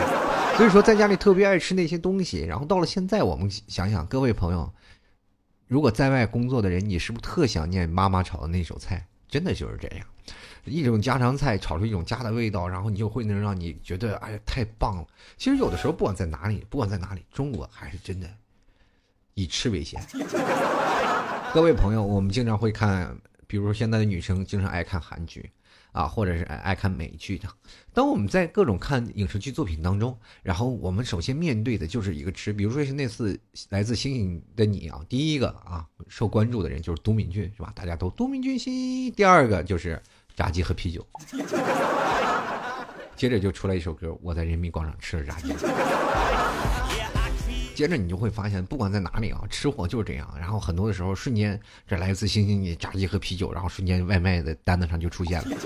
[0.57, 2.45] 所以说在家里特别爱吃那些东西。
[2.45, 4.73] 然后到了现在，我们想想，各位朋友，
[5.67, 9.07] 如果在外工作的人，你是不是特想念妈妈炒的那手菜？
[9.29, 10.07] 真的就是这样。
[10.65, 15.07] 一种家常菜炒出一种家的味道，然后你就会能让你觉得哎呀太棒了。
[15.37, 18.31] 其实有的时候不管在哪里，不管在哪里，中国还是真的
[19.35, 20.01] 以吃为先。
[21.53, 25.51] 各位朋友，我们经常会看，比如说现在的女生经常爱看韩剧
[25.91, 27.49] 啊，或者是爱爱看美剧的。
[27.93, 37.73] 当我们在各种看影视剧作品当中，然后我们首先面对的就是一个吃，比如说是那次来自星星的你啊，第一个啊受关注的人就是都敏俊是吧？
[37.75, 39.11] 大家都都敏俊兮。
[39.11, 40.01] 第二个就是。
[40.37, 41.07] 炸鸡和啤酒，
[43.17, 45.55] 接着就出来一首歌，我在人民广场吃了炸鸡。
[47.75, 50.29] 接着你就会发现，不管在哪里啊，吃货就是这样。
[50.39, 55.57] 然后很多的时候，瞬间这来自星星的炸鸡和啤酒，然后瞬间外卖的单子上就出现了。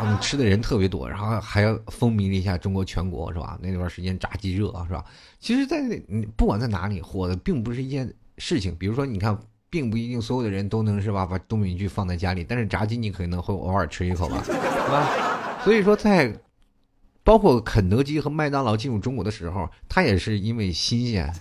[0.00, 3.58] 嗯，吃的人特别多，然后还要风靡了一下中国全国，是吧？
[3.60, 5.04] 那段时间炸鸡热啊，是吧？
[5.40, 5.82] 其实，在
[6.36, 8.74] 不管在哪里火的，并不是一件事情。
[8.76, 9.36] 比如说，你看。
[9.72, 15.08] 并不一定所有的人都能是吧，把冬敏剧放在家里，但是炸鸡你可能会偶尔吃一口吧，是吧？
[15.64, 16.30] 所以说，在
[17.24, 21.32] 包括肯德基和麦当劳进入中国的时候，它也是因为新鲜。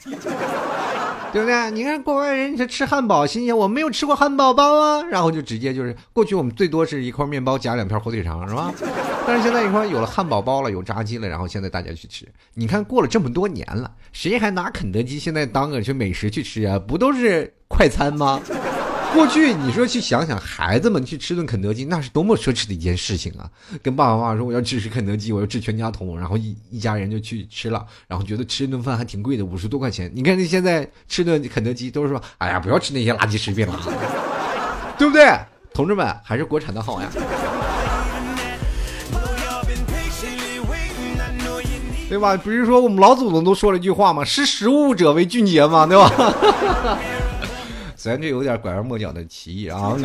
[1.33, 1.71] 对不对？
[1.71, 8.73] 你看国外人家吃汉堡新鲜，我没有吃过汉堡包啊，然后就直接就是过去我们最多是一块面包夹两片火腿肠，是吧？
[9.25, 12.27] 但是现在一块有了汉堡包了，有炸鸡了，然后现在大家去吃。
[12.53, 16.77] 你看过了这么多年了，谁还拿肯德基现在当个去美食去吃啊？
[16.77, 18.39] 不都是快餐吗？
[19.13, 23.49] 过去你说去想想，孩子们去吃顿肯德基，那是多么奢侈的一件事情啊！
[23.81, 30.09] 跟爸爸妈妈说我要支持肯德基，我要治全家桶，然后一一家人就去吃了，然后觉得吃一顿饭还挺贵的，五十多块钱。
[30.13, 33.77] 你看你现在吃顿肯德基都是说，哎呀，不要吃那些垃圾食品了，
[34.97, 35.27] 对不对？
[35.73, 37.09] 同志们，还是国产的好呀，
[42.07, 42.37] 对吧？
[42.37, 44.23] 不是说我们老祖宗都说了一句话吗？
[44.23, 46.09] 识时务者为俊杰嘛，对吧？
[48.01, 49.95] 虽然这有点拐弯抹角的歧义啊，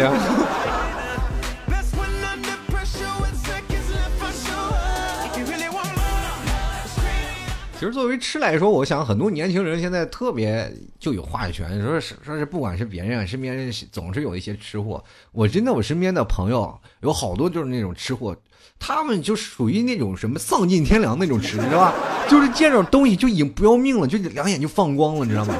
[7.72, 18.36] 其实作为吃来说，我想很多年轻人现在特别就有话语权，说是说是不管是别人身边总是有一些吃货，我真的我身边的朋友有好多就是那种吃货，
[18.78, 21.94] 他们就属于那种什么丧尽天良那种吃，知道吧？
[22.28, 25.54] 就是见着东西就已经不要命了，就两眼就放光了，你知道吗？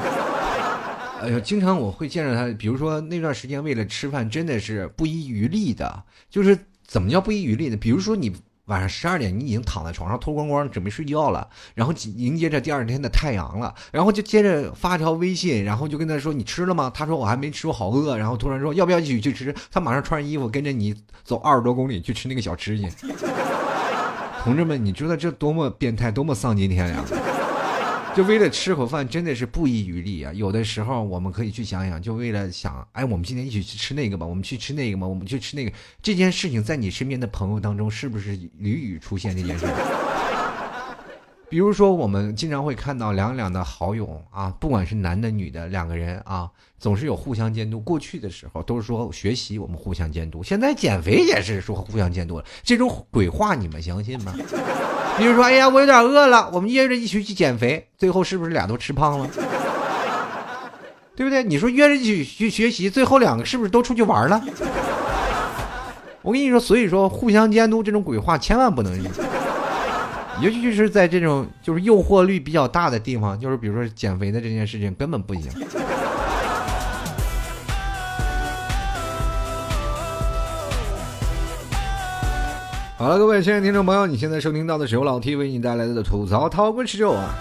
[1.21, 6.03] 哎呀，经常我会见着他，比如说那段时间为了吃饭，真的是不遗余力的。
[6.29, 7.77] 就是怎么叫不遗余力呢？
[7.77, 8.31] 比如说你
[8.65, 16.91] 晚上十二点，你已经躺在床上脱光光准备睡觉了，然后迎接着第二天的太阳了，然后就接着发条微信，然后就跟他说你吃了吗？
[16.93, 18.15] 他说我还没吃，我好饿。
[18.17, 19.55] 然后突然说要不要一起去吃？
[19.71, 22.87] 他马上穿上衣服跟着你走二十多公里去吃那个小吃去。
[24.43, 27.26] 同志们，你知道这多么变态，多么丧尽天良？
[28.17, 30.33] 就为了吃口饭，真的是不遗余力啊！
[30.33, 35.71] 有的时候我们可以去想想，就为了想，哎，我们今天一起去吃那个吧，我们去吃那个吧，我们去吃那个。
[36.01, 40.06] 这件事情在你身边的朋友当中，是不是屡屡出现这件事情？
[41.49, 47.79] 比如说，我们经常会看到两两的好友啊，不管是男的女的，两个人啊，总是有互相监督。
[47.79, 52.43] 过去的时候都是说学习我们互相监督，现在减肥也是说互相监督了。
[52.63, 54.33] 这种鬼话你们相信吗？
[55.17, 59.29] 比如说，哎呀，我有点饿了，我们约着一起去减肥，最后是不是俩都吃胖了？
[61.15, 61.41] 对不对？
[61.43, 64.43] 你说约着一起去学习，最后两个是不是都出去玩了？
[66.21, 69.01] 我跟你说，所以说互相监督这种鬼话千万不能。
[70.39, 75.51] 尤其是在这种就是诱惑率比较大的地方，就是比如说减肥的这件事情根本不行。
[82.97, 87.33] 好了，各位亲爱的听众朋友，你现在收听到的是由老 T 为你带来的吐槽涛滚十九啊。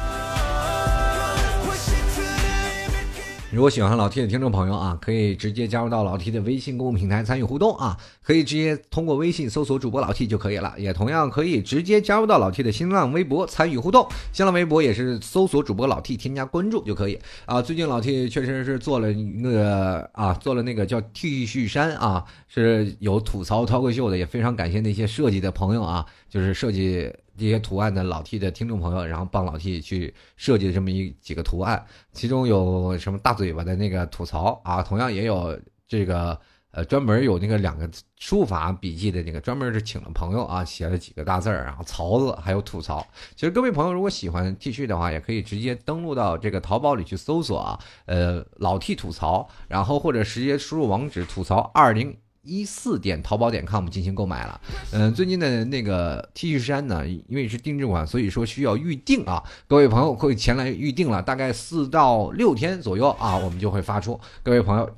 [3.52, 17.62] 如果喜欢老 T 的听众朋友啊，可以直接加入到老 T 的微信公众平台参与互动啊，可以直接通过微信搜索主播老 T 就可以了，也同样可以直接加入到老 T 的新浪微博参与互动，新浪微博也是搜索主播老 T 添加关注就可以啊。
[17.62, 27.12] 最近老 T 确实是做了那个啊，做了那个叫 T 恤衫啊，是有吐槽脱口秀的，也非常感谢那些设计的朋友啊，就是设计。
[27.38, 31.84] 这些图案的老 T 的听众朋友，然后帮老 T 去设计这么一几个图案，
[32.14, 35.54] 其中有什么大嘴巴的那个吐槽啊，同样也有
[35.86, 36.40] 这个
[36.76, 43.04] 呃专门有那个两个书法笔记的那个，专门是请了朋友啊写了几个大字儿，然后槽子还有吐槽。
[43.34, 52.16] 其实各位朋友如果喜欢 T 恤的话，也可以直接登录到这个淘宝里去搜索啊，呃老 T 吐槽，然后或者直接输入网址吐槽二零。
[52.48, 54.60] 一四点淘宝点 com 进行购买了，
[54.92, 59.42] 嗯，最近的那个 T 恤衫呢，因为是定制款，所以说需要预定啊。
[59.66, 64.20] 各位朋友可以前来预定了，大概四到六天左右啊，我们就会发出。
[64.44, 64.88] 各位朋友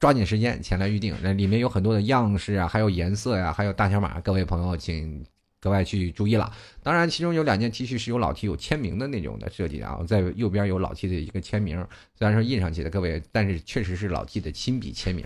[0.00, 5.22] 抓紧时间前来预定，那里面有很多的样式啊，还有颜色呀，还有大小码，各位朋友请
[5.60, 6.50] 格外去注意了。
[6.82, 11.76] 当然，其中有两件 T 恤是有老 T 有签名的那种的设计啊，在右边有老 T 的一个签名，
[12.18, 15.22] 虽然说印上去的各位，但是确实是老 T 的亲笔签名。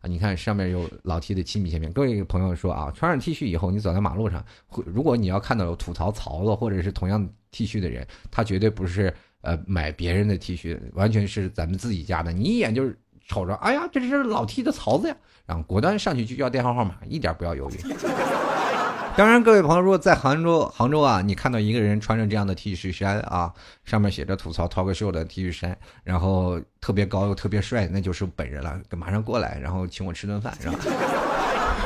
[0.00, 1.92] 啊，你看上面有老 T 的亲笔签名。
[1.92, 4.44] 各位朋友说啊，穿上 T 恤以后，你走在马路上，
[4.86, 12.32] 如果你要看到有吐槽槽子或者是同样 T 恤的人，他绝对不是呃买别人的 T 恤，完全是咱们自己家的。
[12.32, 12.96] 你一眼就是
[13.32, 15.16] 瞅着，哎呀，这是老 T 的槽子呀，
[15.46, 17.74] 然后果断上去就要电话号码，一点不要犹豫。
[19.16, 23.52] 当然，各位朋友，如果在杭州，杭州啊，你看到一个人穿着这样的 T 恤衫啊，
[23.84, 30.78] 上面写着“吐槽 talk show” 的 T 恤衫，然后特别高又特别帅，那就是本人了，马上过来，然后请我吃顿饭，是吧？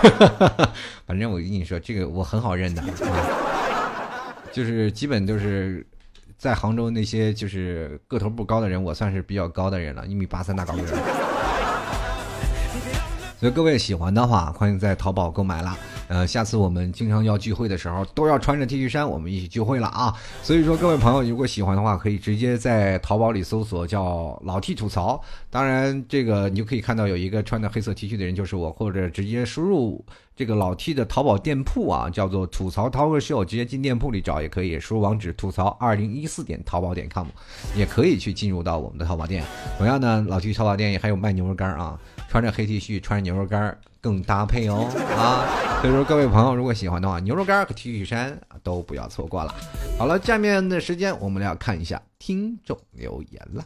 [1.04, 2.82] 反正我跟你说，这个我很好认的，
[4.52, 5.84] 就是基本都是
[6.38, 11.25] 在杭州那些就是个头不高的人，我算是比较高的人了，一米八三大高个。
[13.38, 15.76] 所以各位喜欢的话，欢迎在淘宝购买啦。
[16.08, 20.14] 呃，下次我们经常要聚会的时候，都要穿着 T 恤衫，我们一起聚会了啊！
[20.42, 25.20] 所以说，各位朋友，如果喜欢的话，可以直接在淘宝里搜索叫“老 T 吐槽”。
[25.50, 30.04] 当然，这个你就可以看到有一个穿着黑色 T 恤的人就是我，或者直接输入
[30.36, 37.26] 这个老 T 的淘宝店铺啊，叫做“吐槽涛哥秀”，直接进店铺里找也可以，输入网址“吐槽二零一四点淘宝点 com”，
[37.74, 39.42] 也可以去进入到我们的淘宝店。
[39.76, 43.76] 同样呢，老 T 淘宝店也还有卖牛肉干啊，穿着黑 T 恤，穿着牛肉干。
[44.06, 44.86] 更搭配哦
[45.18, 45.42] 啊！
[45.82, 49.52] 所以说各位朋友，如果喜欢的话，牛肉干和 T 恤衫都不要错过了。
[49.98, 53.64] 好了，下面的时间我们来看一下听众留言了。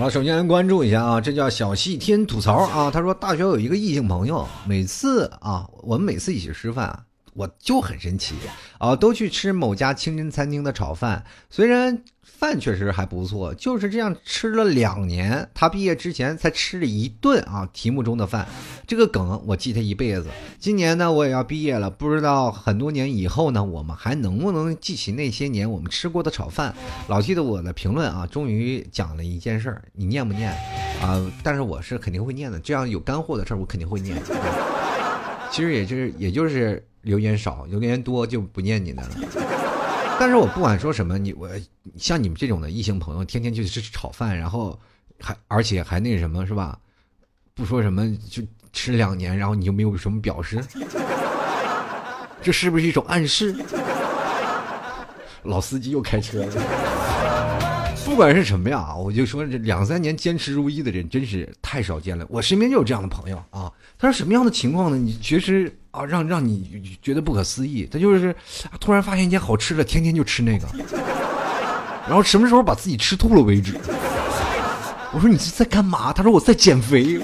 [0.00, 2.90] 好，首先关注一下啊，这叫小细天吐槽啊。
[2.90, 7.02] 他说大学有一个异性朋友，每次啊，我们每次一起吃饭啊，
[7.34, 8.34] 我就很神奇
[8.78, 12.02] 啊，都去吃某家清真餐厅的炒饭，虽然。
[12.22, 15.46] 饭确实还不错，就是这样吃了两年。
[15.52, 18.48] 他毕业之前才吃了一顿啊，题目中的饭，
[18.86, 20.26] 这个梗我记他一辈子。
[20.58, 26.74] 今年呢，我也要毕业了，不知道很多年以后呢，我们还能不能记起那些年我们吃过的炒饭？
[27.08, 30.50] 老记得我的评论啊，终于讲了一件事儿，你念不念
[31.02, 31.20] 啊？
[31.42, 34.16] 但是我是肯定会念的，这样有干货的事儿我肯定会念。
[35.50, 39.10] 其实也就是也就是留言少，留言多就不念你的了。
[40.18, 41.48] 但是我不管说什么，你我
[41.96, 44.78] 像你们这种的异性朋友，天天就吃炒饭，然后
[45.18, 46.78] 还而且还那什么是吧？
[47.54, 48.42] 不说什么就
[48.72, 50.62] 吃两年，然后你就没有什么表示，
[52.42, 53.54] 这是不是一种暗示？
[55.44, 56.99] 老司机又开车了。
[58.10, 62.26] 不管是什么呀，我就说这两三年坚持如一的人真是太少见了。
[62.28, 63.70] 我身边就有这样的朋友啊。
[63.96, 64.96] 他说什么样的情况呢？
[64.96, 65.72] 你确实。
[65.92, 68.32] 啊，让让你觉得不可思议，他就是
[68.78, 70.64] 突然发现一件好吃的，天天就吃那个，
[72.06, 73.74] 然后什么时候把自己吃吐了为止。
[75.12, 76.12] 我说你是在干嘛？
[76.12, 77.18] 他说我在减肥。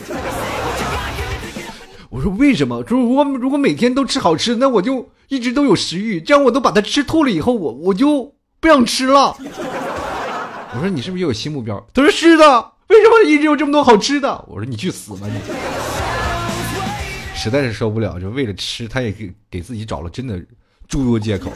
[2.11, 2.85] 我说为什么？
[2.89, 9.37] 说如果如果每天都吃好吃，那我就一直都有食欲，这样我都把它吃吐了以后，我我就不想吃了。
[10.77, 11.83] 我说你是不是又有新目标？
[11.95, 12.73] 他说是的。
[12.89, 14.45] 为什么一直有这么多好吃的？
[14.47, 15.41] 我说你去死吧你！
[17.35, 20.39] 实在是受不了，就为了吃，他也给给自己找了真的
[20.87, 21.51] 诸多借口。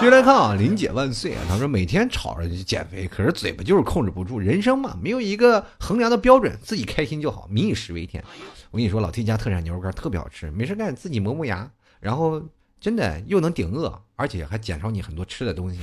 [0.00, 1.40] 接来看啊，林姐万岁啊！
[1.48, 4.38] 她说每天吵着减肥，可是嘴巴就是控制不住。
[4.38, 8.22] 人生嘛，没有一个衡量的标准，自己开心就好，民以食为天。
[8.70, 11.68] 我跟你说，老 T 家特产牛肉干特别好吃，没事干自己磨磨牙，
[11.98, 12.40] 然后
[12.80, 15.80] 真的又能顶饿，而且还减少你很多吃的东西。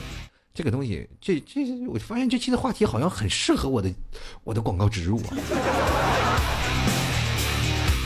[0.55, 3.93] 这个东西，这这，我发现这期的话题好像很适合我的
[4.45, 5.35] 我的广告植入啊。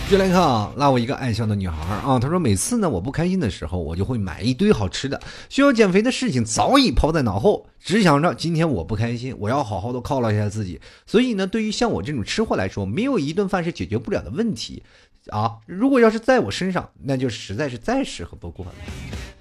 [0.10, 10.82] 就来看啊，拉我一个爱笑的女孩啊，她说每次呢我不开心的时候，我就会买一堆好吃的，需要减肥的事情早已抛在脑后，只想着今天我不开心，我要好好的犒劳一下自己。
[11.06, 14.82] 所以呢，对于像我这种吃货来说，没有一顿饭是解决不了的问题。
[15.28, 18.72] 啊，如果要是在我身上，那就实在是再适合不过了。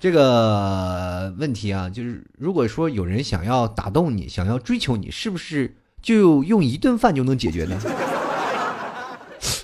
[0.01, 7.81] 这个问题啊，就是如果说有人想要打动你，想要追求你，是不是就用一顿饭就能解决呢？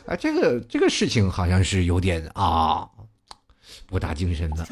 [0.06, 2.88] 啊，这个这个事情好像是有点啊，
[3.86, 4.66] 博大精深的。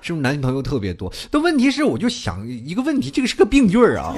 [0.00, 1.12] 是不是男朋友特别多？
[1.32, 4.14] 但问题是，我就想一个问题，这个是个病句啊。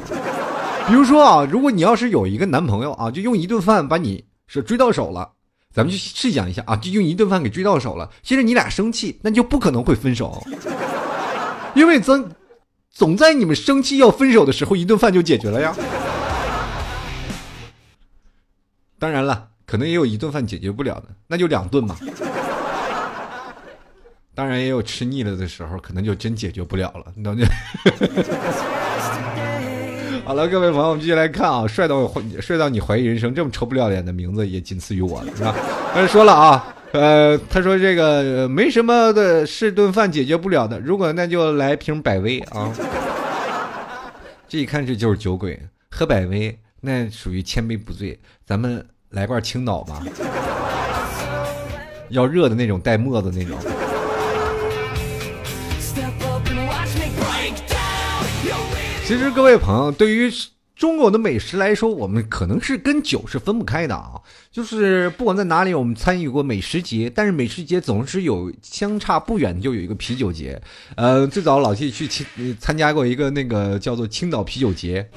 [0.86, 5.32] 比如说啊，如果你要是有一个男朋友啊，就用一顿饭把你是追到手了。
[5.74, 8.10] 咱们去试想一下啊，就用一顿饭给追到手了。
[8.22, 10.42] 其实你俩生气，那就不可能会分手，
[11.74, 12.30] 因为总
[12.90, 15.76] 总在你们生气要分手的时候，一顿饭就解决了呀。
[18.98, 21.96] 当然了，可能也有一顿饭解决不了的，那就两顿嘛。
[24.34, 27.46] 当然也有吃腻了的时候，可能就真解决不了了，你懂吗？
[30.28, 35.54] 好了，各位朋友，我们继续来看啊，帅到帅到你怀疑人生，这么臭不要脸的名字也仅次于我了，是吧？
[35.94, 42.70] 他说了啊，呃，他说这个没什么的是顿饭解决不了的，如果那就来瓶百威啊。
[44.46, 45.58] 这一看这就是酒鬼，
[45.90, 50.02] 喝百威那属于千杯不醉，咱们来罐青岛吧，
[52.10, 53.58] 要热的那种带沫子那种。
[59.08, 60.30] 其实各位朋友，对于
[60.76, 64.20] 中国的美食来说，我们可能是跟酒是分不开的啊。
[64.52, 70.60] 就是不管在哪里，我们参与过美食节，但是美食节总是有相差不远就有一个啤酒节。
[70.94, 72.26] 呃，最早老 T 去青
[72.60, 75.08] 参加过一个那个叫做青岛啤酒节，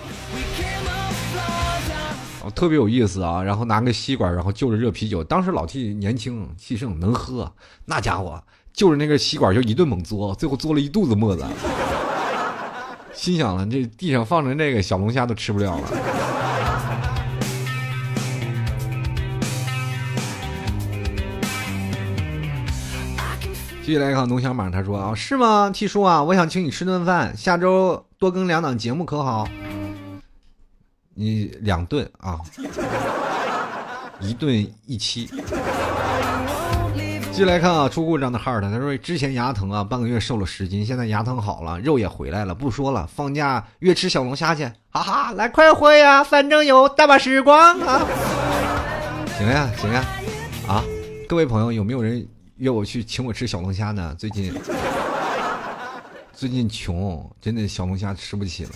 [2.42, 3.44] 哦，特别有意思啊。
[3.44, 5.22] 然后拿个吸管，然后就着热啤酒。
[5.22, 11.44] 当时老 T 年轻气盛，能喝，那家伙就着那个吸管就一顿猛嘬，最后嘬了一肚子沫子。
[13.14, 15.88] 心想了，这地上放着那个小龙虾都吃不了了。
[23.84, 29.48] 继续来看龙小马，他说啊，是吗？T 叔啊，我想请你吃顿饭，下周多更两档节目可好？
[31.14, 32.40] 你两顿啊，
[34.22, 35.30] 一顿一期。
[37.32, 42.54] 继续来看啊，出故障的 heart，他说之前牙疼啊，半个月瘦了十斤，现在牙疼好了，肉也回来了。
[42.54, 48.06] 不说了，放假约吃小龙虾去，哈哈，来快活呀，反正有大把时光啊。
[49.38, 50.06] 行呀，行呀，
[50.68, 50.84] 啊，
[51.26, 52.28] 各位朋友，有没有人
[52.58, 54.14] 约我去请我吃小龙虾呢？
[54.20, 54.54] 最近
[56.34, 58.72] 最近穷，真的小龙虾吃不起了。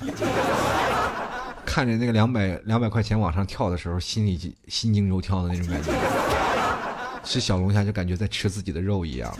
[1.66, 5.91] 看着那个两百两百块钱往上跳的时候，心里心惊肉跳的那种感觉。
[7.26, 9.36] 吃小龙虾就感觉在吃自己的肉一样。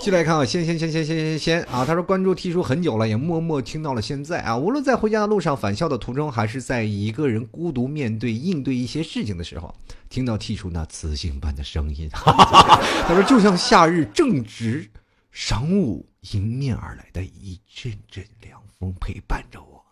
[0.00, 1.84] 进来看啊，先先先先先先先啊！
[1.86, 4.56] 他说关注 T 叔很久了，也默默听到了现在啊。
[4.56, 9.72] 无论在回家的路上、返校的途中，还是在一个人孤独面对、应对一些事情的时候，
[10.10, 14.90] 听到 T 叔那磁性般的声音， 他说就像夏日正值
[15.32, 19.84] 晌午迎面而来的一阵阵凉风陪伴着我。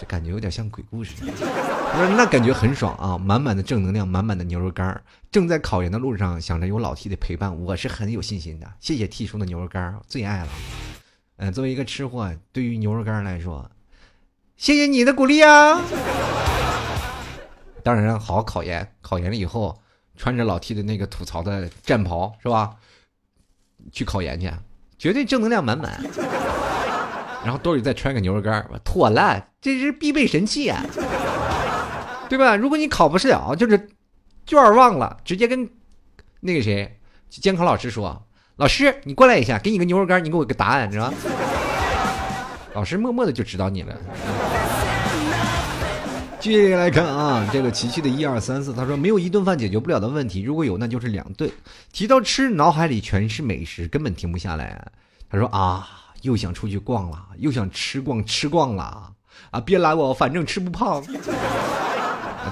[0.00, 4.98] 这感觉有点像鬼故事，说那感觉很爽啊，满满的正能量，满满的牛肉干
[5.30, 8.66] 正在考研的路上，想着有老 T 的陪伴，我是很有信心的。
[8.80, 10.48] 谢谢 T 叔的牛肉干最爱了。
[11.36, 13.70] 嗯，作为一个吃货，对于牛肉干来说，
[14.56, 15.82] 谢谢你的鼓励啊。
[17.84, 19.78] 当然，好好考研，考研了以后，
[20.16, 22.74] 穿着老 T 的那个吐槽的战袍，是吧？
[23.92, 24.50] 去考研去，
[24.96, 26.02] 绝对正能量满满。
[27.44, 30.82] 然后兜里再揣个牛肉干妥了，这是必备神器啊，
[32.28, 32.56] 对吧？
[32.56, 33.90] 如果你考不是了，就是
[34.46, 35.68] 卷忘了，直接跟
[36.40, 36.98] 那个谁
[37.28, 41.12] 监考老师说：“老师，你过来一下，给你个牛肉干，你给我个答案，知道
[42.72, 43.94] 老师默默的就指导你了。
[46.40, 51.50] 继续来看啊，这个琪琪的一二三四，他说没有一顿饭解决不了的问题，如果有那就是两顿。
[51.92, 54.90] 提到吃，脑海里全是美食，根本停不下来。
[55.28, 55.86] 他说啊，
[56.22, 59.12] 又想出去逛了，又想吃逛吃逛了
[59.50, 59.60] 啊！
[59.60, 61.04] 别拦我，反正吃不胖。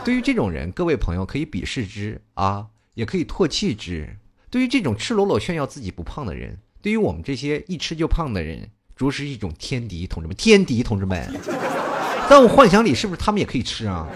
[0.04, 4.16] 对于这种人，各位朋友可以鄙视之啊，也可以唾弃之。
[4.50, 11.28] 对于这种赤裸裸炫耀自己不胖的人，对于我们这些一吃就胖的人，着实是一种天敌，同志们，天敌，同志们。
[12.28, 14.06] 在我幻想里，是不是他们也可以吃啊？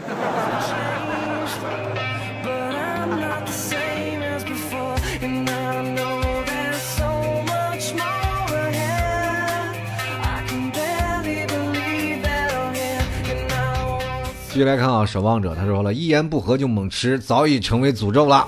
[14.63, 18.47] 续来看啊，守望者他说了一言不合就猛吃，早已成为诅咒了。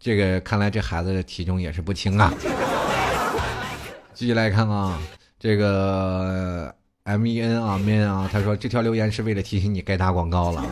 [0.00, 2.32] 这个看来这孩子的体重也是不轻啊。
[4.14, 4.98] 继续来看啊，
[5.38, 6.74] 这个。
[7.04, 10.64] M E N 啊，man 啊，他说这条留言是为了提醒你该打广告了。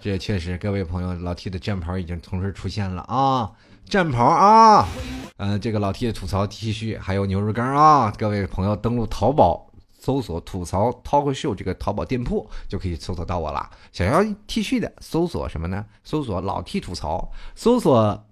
[0.00, 3.52] 这确实，各位朋友，老 T 的战袍已经同时出现了啊，
[3.88, 4.88] 战袍啊，
[5.36, 9.67] 嗯，这个老 T 的吐槽 T 恤还有牛肉干啊，各位朋友登录淘宝
[9.98, 13.68] 搜索“吐槽 talk show” 这个淘宝店铺就可以搜索到我了。
[13.92, 15.84] 想要 T 恤的，搜索什么呢？
[16.04, 18.24] 搜索老 T 吐槽，搜索。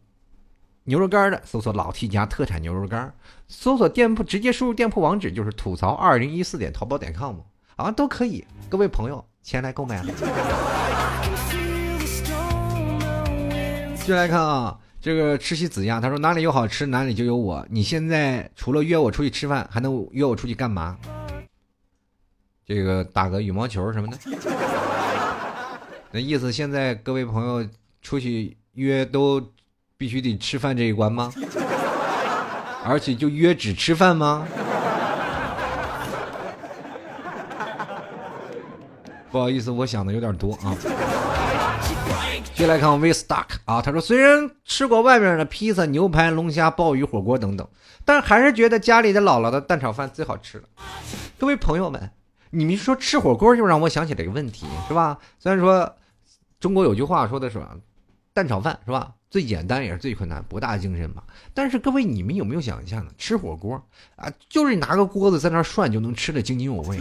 [0.88, 3.12] 牛肉干的，搜索老 T 家特产牛肉干，
[3.48, 7.38] 搜索店铺直接输入店铺网址就是吐槽二零一四点淘宝点 com
[7.74, 8.46] 啊，都可以。
[8.70, 10.00] 各位朋友前来购买。
[13.96, 17.66] 继续来看啊，这个吃西子呀，他说哪里有好吃哪里就有我。
[17.68, 20.96] 你现在除了约我出去吃饭，还能约我出去干嘛？
[22.66, 24.18] 这个打个羽毛球什么的。
[26.12, 27.66] 那意思现在各位朋友
[28.02, 29.42] 出去约都。
[29.98, 31.32] 必须得吃饭这一关吗？
[32.84, 34.46] 而且就约只吃饭吗？
[39.32, 40.76] 不好意思，我想的有点多啊。
[42.54, 47.66] 接来看 We Stuck 啊，他说虽然吃过外面的披萨、牛排、龙虾、鲍鱼、火锅等等，
[48.04, 50.64] 但还是觉得家里的姥姥的蛋炒饭最好吃了。
[51.38, 52.10] 各位朋友们，
[52.50, 55.18] 你们说吃火锅就让我想起了一个问题，是吧？
[55.38, 55.94] 虽然说
[56.60, 57.60] 中国有句话说的是
[58.32, 59.12] 蛋炒饭是吧？
[59.28, 61.22] 最简单也是最困难，博大精深嘛。
[61.52, 63.10] 但是各位，你们有没有想象呢？
[63.18, 63.82] 吃火锅
[64.14, 66.98] 啊，就是你拿个锅子在那涮就能吃的津津有味。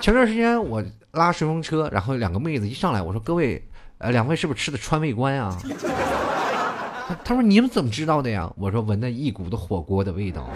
[0.00, 0.82] 前段时间我
[1.12, 3.62] 拉顺风车，然后两个妹子一上来，我说：“各位，
[3.98, 5.56] 呃，两位是不是吃的川味观啊？”
[7.22, 10.48] 他说：“你们怎么知道的呀？”我说：“闻那一股子火锅的味道。”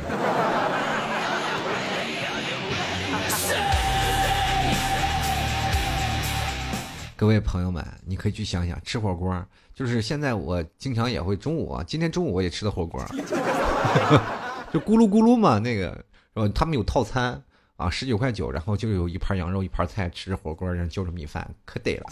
[7.24, 9.42] 各位朋友们，你可以去想想，吃火锅
[9.74, 13.02] 就是现在我经常也会中午啊，今天中午我也吃的火锅，
[14.70, 16.04] 就咕噜咕噜嘛，那个
[16.34, 16.52] 是吧？
[16.54, 17.42] 他们有套餐
[17.76, 22.04] 啊，十九块九，然后就有一盘羊肉，一盘菜，吃着火锅，然后就着米饭，可得了。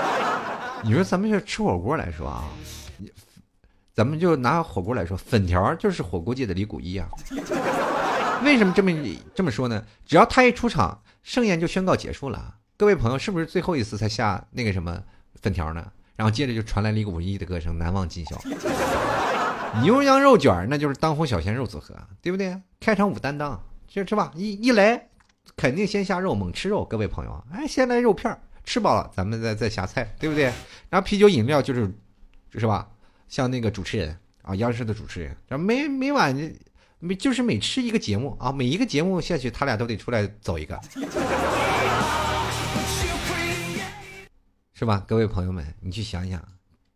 [0.82, 2.44] 你说咱们这吃火锅来说啊，
[2.96, 3.12] 你
[3.92, 7.06] 咱们就拿火锅来说，粉条就是火锅界的李谷一啊。
[8.42, 8.90] 为什么这么
[9.34, 9.84] 这么说呢？
[10.06, 12.54] 只要他一出场，盛宴就宣告结束了。
[12.82, 15.00] 各位朋友，是不是最后一次才下那个什么
[15.40, 15.86] 粉条呢？
[16.16, 18.34] 然后接着就传来李谷一的歌声《难忘今宵》。
[19.82, 22.60] 牛羊肉卷那就是当红小鲜肉组合，对不对？
[22.80, 24.32] 开场舞担当，就是吧？
[24.34, 25.00] 一一来
[25.56, 26.84] 肯定先下肉，猛吃肉。
[26.84, 30.46] 各位朋友，哎，先来肉片吃饱了咱们再再下菜，对不对？
[30.90, 31.88] 然后啤酒饮料就是，
[32.56, 32.88] 是吧？
[33.28, 36.36] 像那个主持人啊，央视的主持人，然后每每晚
[36.98, 40.76] 每就是每吃一个节目啊，每一个节目下去，他俩都得出来走一个。
[44.74, 46.42] 是吧，各位朋友们，你去想想，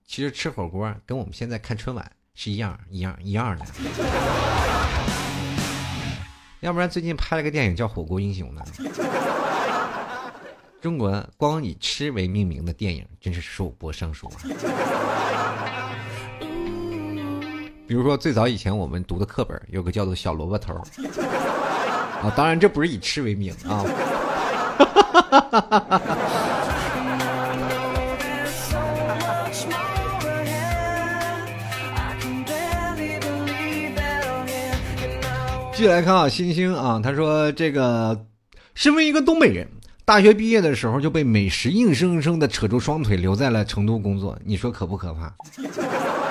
[0.04, 3.64] 其实吃火锅跟我们现在看春晚是一样一样一样的。
[6.60, 8.62] 要不然最近拍了个电影叫《火锅英雄》呢。
[10.80, 14.34] 中国光以吃为命名的电影真是数不胜数啊。
[17.86, 20.74] 比如说最早以前我们读的课本有个叫做《小萝卜头》
[22.20, 23.84] 啊，当然这不是以吃为名啊。
[35.72, 38.18] 继续来看啊，星星啊，他说这个，
[38.74, 39.68] 身为一个东北人，
[40.06, 45.34] 大学毕业的时候就被美食硬生生的扯住双腿留在了成都工作，你说可不可怕？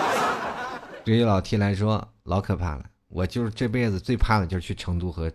[1.06, 2.84] 对于老 T 来说，老可怕了。
[3.08, 5.32] 我就是这辈子最怕的就是去成都和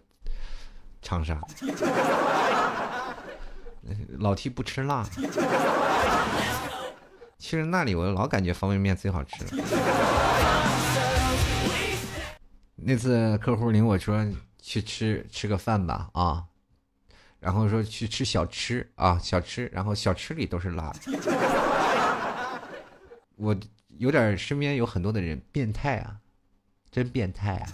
[1.01, 1.41] 长沙。
[4.19, 5.05] 老 T 不吃辣，
[7.39, 9.45] 其实那里我老感觉方便面最好吃。
[12.77, 14.27] 那次客户领我说
[14.61, 16.45] 去吃吃个饭吧啊，
[17.39, 21.01] 然后说去吃小吃啊，小吃，然后小吃里都是辣的。
[23.37, 23.57] 我
[23.99, 26.17] 有点身边有很多的人变态啊，
[26.91, 27.69] 真变态啊！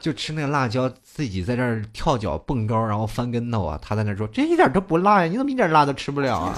[0.00, 3.78] 就吃那个辣椒，自己在这儿跳脚蹦高，然后翻跟头啊。
[3.82, 6.54] 他在那说：“这一点都不辣呀，你怎么一点辣都吃不了啊？”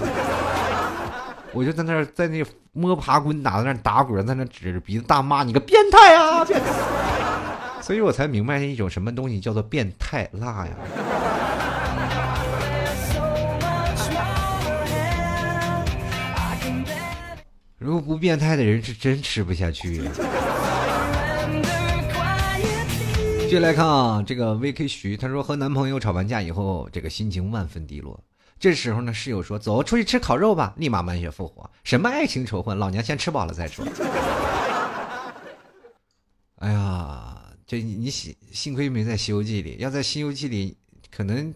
[1.52, 6.66] 我就在那儿在那摸爬滚打，在那打滚，在那指着鼻子大骂：“你个变态啊！”变态！
[7.82, 10.72] 所以我才明白一种什么东西叫做变态辣呀。
[17.78, 20.12] 如果不变态的人是真吃不下去呀。
[23.52, 28.18] 接来看啊，这个 VK 徐他说和男朋友吵完架以后，这个心情万分低落。
[28.58, 31.70] 这时候呢，室友说：“走出去吃烤肉吧！”立马满血复活。
[31.84, 33.84] 什么爱情仇恨，老娘先吃饱了再说。
[36.60, 37.36] 哎呀，
[37.66, 40.74] 这你幸幸亏没在《西游记》里，要在《西游记》里，
[41.14, 41.52] 可能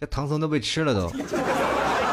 [0.00, 1.12] 这唐僧都被吃了都。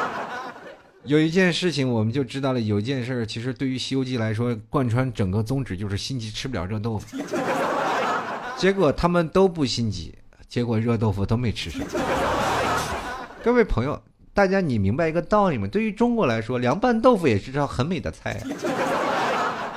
[1.05, 7.17] 有一件事情我们就知道了，有一件事其实对于《西游记》来说，贯穿整个宗旨就是心急吃不了热豆腐。
[8.57, 10.13] 结果他们都不心急，
[10.49, 11.81] 结果热豆腐都没吃上。
[13.43, 14.01] 各位朋友，
[14.33, 15.67] 大家你明白一个道理吗？
[15.67, 18.41] 对于中国来说，凉拌豆腐也是道很美的菜。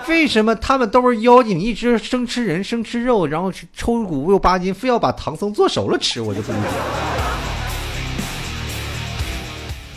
[0.09, 6.23] 为什么他们都是妖精，一直生吃人、生吃肉，然后抽骨肉八斤，非要把唐僧做熟了吃？
[6.23, 6.65] 我就不理解。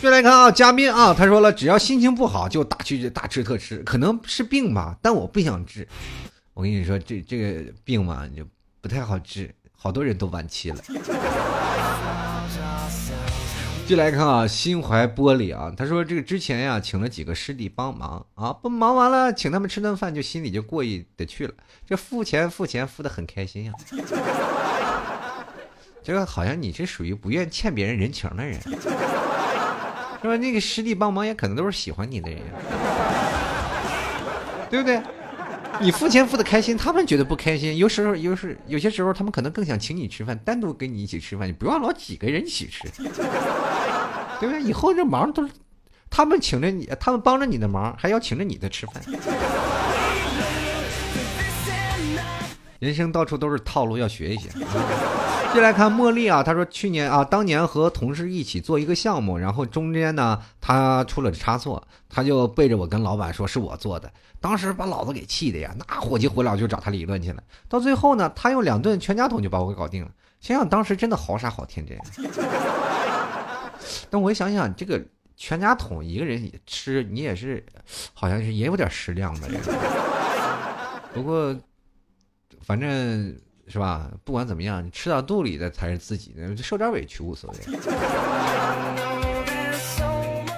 [0.02, 5.88] 再来看啊，嘉宾啊，他说了，只要心情不好就大吃大吃特吃，可能是病吧，但我不想治。
[6.52, 8.44] 我跟你说，这这个病嘛，就。
[8.84, 10.76] 不太好治，好多人都晚期了。
[13.88, 21.54] 就来看啊，心怀玻璃啊，他说这个之前呀，请了几个师弟帮忙啊，不忙完了，请他们吃顿饭，就心里就过意的去了。
[21.86, 23.72] 这付钱付钱付的很开心呀。
[26.04, 28.68] 这个好像你是属于不愿欠别人人情的人，是
[30.28, 30.36] 吧？
[30.36, 32.38] 那个师弟帮忙也可能都是喜欢你的人，
[34.68, 35.00] 对不对？
[35.82, 37.76] 你付钱付的开心，他们觉得不开心。
[37.76, 41.48] 有时候，有时有些时候，他们可能更想请你吃饭，单独跟你一起吃饭。
[41.48, 44.62] 你不要老几个人一起吃， 对不对？
[44.62, 45.52] 以后这忙都是
[46.08, 49.02] 他们请着你，他们帮着你的忙，还要请着你的吃饭。
[52.80, 54.50] 人生到处都是套路，要学一学。
[55.54, 67.40] 接来看茉莉啊，她说去年啊，当年和同事一起做一个项目，然后中间呢，他出了差错，他就背着我跟老板说是我做的，当时把老子给气的呀，那火急火燎就找他理论去了。
[67.68, 70.10] 到最后呢，他用两顿全家桶就把我给搞定了。
[70.40, 71.96] 想想当时真的好傻好天真。
[74.10, 75.00] 但我想想，这个
[75.36, 77.64] 全家桶一个人吃，你也是，
[78.12, 79.48] 好像是也有点食量的。
[81.12, 81.56] 不过，
[82.60, 83.38] 反正。
[83.66, 84.10] 是吧？
[84.24, 87.58] 不管怎么样，你吃到肚里的才是自己的，受点委屈无所谓。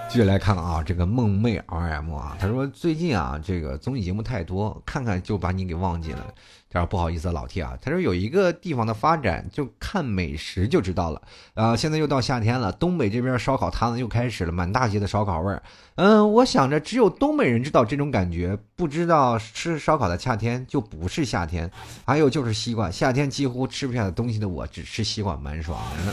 [0.09, 6.35] 继续来看啊，这个梦寐 RM 啊，他说最近啊，这个综艺节目太多，看看就把你给忘记了。
[6.69, 11.23] 他说不好意思，老 T 啊，他说有一个地方的发展，就看美食就知道了。
[11.55, 15.63] 啊，现在又到夏天了，东北这边烧烤摊子又开始了，满大街的烧烤味儿。
[15.95, 21.71] 嗯，我想着只有东北人知道这种感觉，不知道吃烧烤的夏天就不是夏天。
[22.05, 26.13] 还有就是西瓜，夏天几乎吃不下的东西的我，只吃西瓜蛮爽的。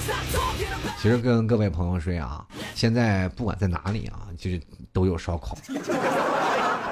[1.01, 2.45] 其实跟各位朋友说啊，
[2.75, 4.61] 现在不管在哪里啊，就是
[4.93, 5.57] 都有烧烤，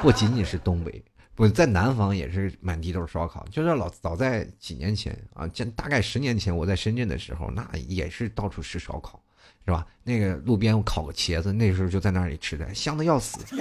[0.01, 1.01] 不仅仅是东北。
[1.41, 9.19] 我在南方也是满地都是烧烤，就是老早在几年前啊，这大概十年前我在深圳的时候，那也是到处吃烧烤，
[9.65, 9.83] 是吧？
[10.03, 13.39] 那个路边烤个茄子，那时候就在那里吃的，香的要死。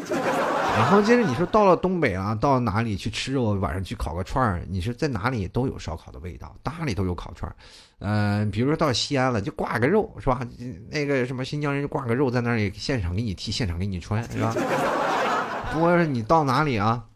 [0.76, 7.56] 然后接着你说到了东北啊，到哪里去吃肉，晚上去烤个串儿，你说在哪里都有烧烤的味道，哪里都有烤串儿。
[8.00, 10.46] 嗯，比如说到西安了，就挂个肉，是吧？
[10.90, 14.54] 那个什么新疆人就挂个肉在那里现场给你剃，现场给你穿，是吧？
[15.72, 17.06] 不过你到哪里啊？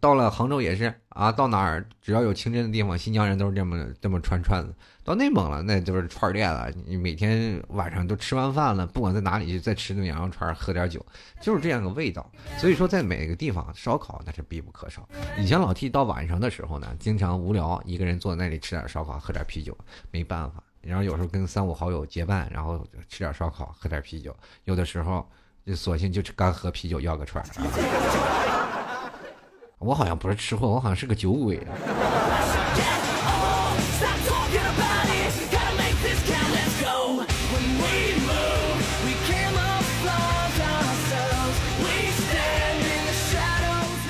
[0.00, 4.74] 到了杭州也是啊，到哪儿只要有清真的地方，新疆人都是这么这么串串子。
[5.04, 6.70] 到内蒙了，那就是串店了。
[6.86, 11.04] 你每天晚上都吃完饭了，不管在哪里，再吃顿羊肉串，喝点酒，
[11.40, 12.30] 就是这样个味道。
[12.56, 15.08] 所以说，在每个地方烧烤那是必不可少。
[15.36, 19.76] 以前老 T 到晚上的时候呢，经常无聊，一个人坐在那里吃点烧烤，喝点啤酒，
[20.12, 20.62] 没办法。
[20.80, 24.36] 然后有时候跟三五好友结伴，然后吃点烧烤，喝点啤酒。
[24.64, 25.28] 有的时候
[25.66, 28.81] 就索性就干喝啤酒，要个串儿。
[29.84, 31.60] 我好像不是吃货，我好像是个酒鬼。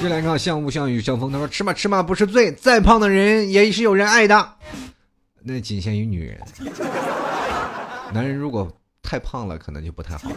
[0.00, 1.30] 进来看，像雾像雨像风。
[1.30, 4.52] 他说：“吃嘛吃嘛不是罪，再胖的人也是有人爱的。”
[5.40, 6.40] 那仅限于女人。
[8.12, 8.68] 男人如果
[9.00, 10.28] 太胖了，可能就不太好。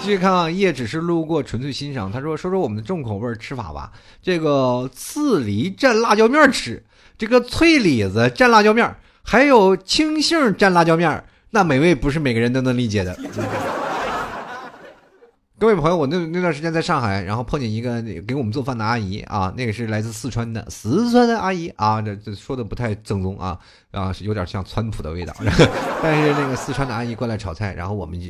[0.00, 2.10] 继续看啊，夜只是路过，纯粹欣赏。
[2.10, 3.92] 他说：“说说我们的重口味吃法吧。
[4.22, 6.82] 这个刺梨蘸辣椒面吃，
[7.18, 13.14] 这个脆李子蘸辣椒面，还有青杏蘸辣椒面，那美味不是每个人都能理解的。
[15.60, 23.58] ”各位朋友，我那那段时间在上海，然后碰见一个给我们做饭的阿姨啊，那个是来自四川的四川的阿姨啊，这这说的不太正宗啊
[23.90, 25.34] 啊，是有点像川普的味道。
[26.00, 28.28] 但是那个四川的阿姨过来炒菜，然后我们就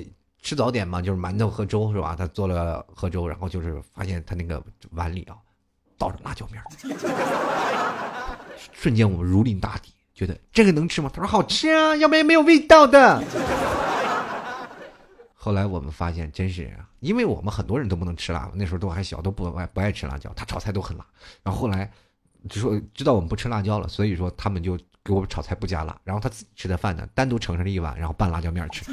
[0.49, 2.17] 吃早点嘛，就是馒头和粥是吧？
[2.17, 5.37] 他做了喝粥，然后就是发现他那个碗里啊
[5.99, 6.63] 倒着辣椒面，
[8.73, 11.11] 瞬间我们如临大敌，觉得这个能吃吗？
[11.13, 13.23] 他说好吃啊，要不然没有味道的。
[15.35, 20.33] 后来我们发现，真是啊，因为我们很多人都不能吃辣，那时候都还小，都不爱不爱吃辣椒。
[20.35, 21.05] 他炒菜都很辣，
[21.43, 21.93] 然后后来
[22.49, 28.87] 就说知道我们不吃辣椒了，所以说他们就给我们炒菜不加辣，然后他自己吃的饭呢，单独盛上了一碗，然后拌辣椒面吃。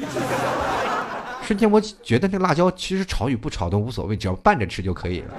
[1.46, 5.34] 瞬间我觉得那辣椒其实炒与不炒都无所谓，只要拌着吃就可以了。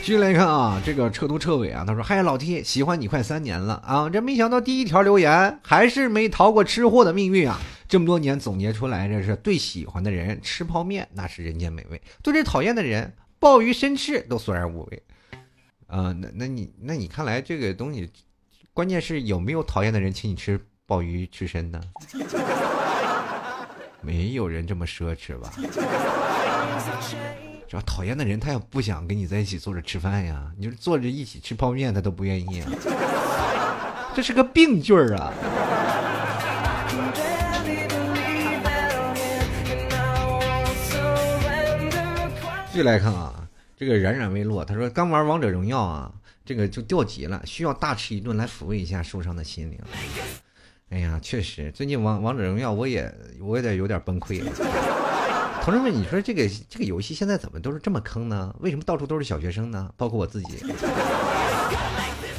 [0.00, 7.58] 继续来看啊，这个彻头彻尾啊，他说：“嗨，老 T，喜欢你快三年了啊，这没想到第一条留言还是没逃过吃货的命运啊！
[7.88, 15.02] 这么多年总结出来，这是对喜欢的人吃泡面那是人间美味，对这讨厌的人鲍鱼生吃都索然无味。
[15.88, 18.08] 啊，那那你那你看来这个东西，
[18.76, 21.80] 关键是有没有讨厌的人请你吃鲍鱼吃身呢？
[24.04, 25.50] 没有人这么奢侈吧？”
[27.66, 30.52] 主要讨厌的人，他也不想跟你在一起坐着吃饭呀。
[30.58, 32.70] 你就是坐着一起吃泡面，他都不愿意啊。
[34.14, 35.32] 这是个病句儿啊。
[42.70, 43.32] 继续来看啊，
[43.74, 46.12] 这个冉冉未落，他说刚玩王者荣耀啊，
[46.46, 49.78] 这个就掉级了，需要大吃一顿来抚慰一下受伤的心灵。
[50.88, 54.52] 哎呀，确实，最近王王者荣耀我也我也得有点崩溃了。
[55.62, 58.54] 同志们，你说这个这个游戏现在怎么都是这么坑呢？
[58.60, 59.92] 为什么到处都是小学生呢？
[59.96, 60.64] 包括我自己。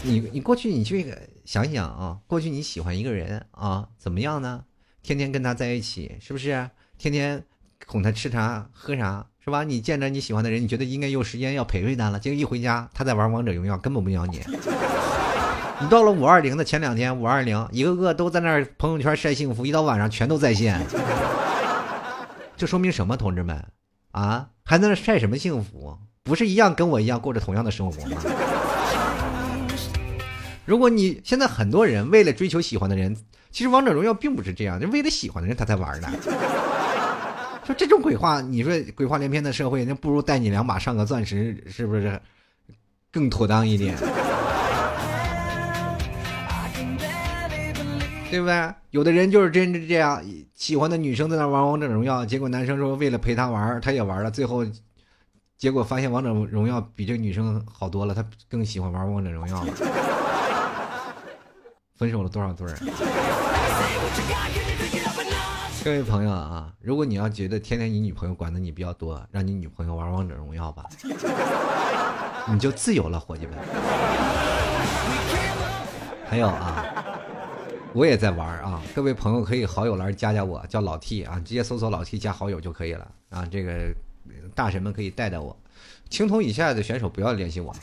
[0.03, 4.63] 你你过去你去想想啊，过去你喜欢一个人啊，怎么样呢？
[5.03, 6.69] 天天跟他在一起，是不是？
[6.97, 7.43] 天天
[7.85, 9.63] 哄他吃啥喝啥，是吧？
[9.63, 14.41] 你见着你喜欢的人，你觉得应该有时间要陪陪他了，结果一回家他在玩王者荣耀，根本不鸟你。
[15.79, 20.81] 你到了五二零的前两天，五二零一个个都在那朋友圈晒幸福，一到晚上全都在线。
[22.57, 23.63] 这说明什么，同志们？
[24.11, 25.99] 啊，还在那晒什么幸福？
[26.23, 28.17] 不是一样跟我一样过着同样的生活吗？
[30.65, 33.15] 如果你现在很多人为了追求喜欢的人，
[33.51, 36.09] 其实王者荣耀并不是这样，就为了喜欢的人他才玩的。
[37.67, 42.17] 说这种鬼话，你说鬼话连篇的社会，那不如带你两把上个钻石，是不是
[43.11, 43.93] 更妥当一点？
[48.31, 48.73] 对不对？
[48.91, 50.23] 有的人就是真是这样，
[50.55, 54.65] 喜欢的女生在那玩王者荣耀，结果男生说为了陪她玩，他也玩了，最后
[55.57, 59.73] 结果发现王者荣耀比这个女生好多了，他更喜欢玩王者荣耀了。
[61.97, 62.77] 分手了多少对儿？
[65.87, 70.83] 各位朋友啊，如果你要觉得天天你女朋友管的你比较多，让你女朋友玩王者荣耀吧，
[72.51, 73.55] 你就自由了，伙计们。
[76.29, 76.83] 还有啊。
[77.93, 83.47] 我也在玩啊，各位朋友可以好友栏加加我，叫老 T 啊，直接搜索老 T 加好友就可以了啊。
[83.49, 83.89] 这个
[84.53, 85.57] 大神们可以带带我，
[86.09, 87.73] 青铜以下的选手不要联系我，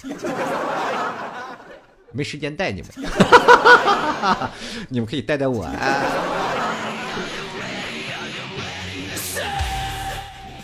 [2.13, 2.91] 没时间带你们，
[4.91, 5.73] 你们可以带带我啊。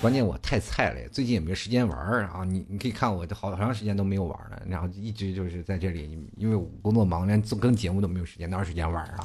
[0.01, 2.43] 关键我太菜了，最近也没时间玩儿啊！
[2.43, 9.19] 你你可以看我好长时间都没有玩了，然后一直就是在这里，因为我工作忙，连做更节目都没有时间，哪有时间玩啊？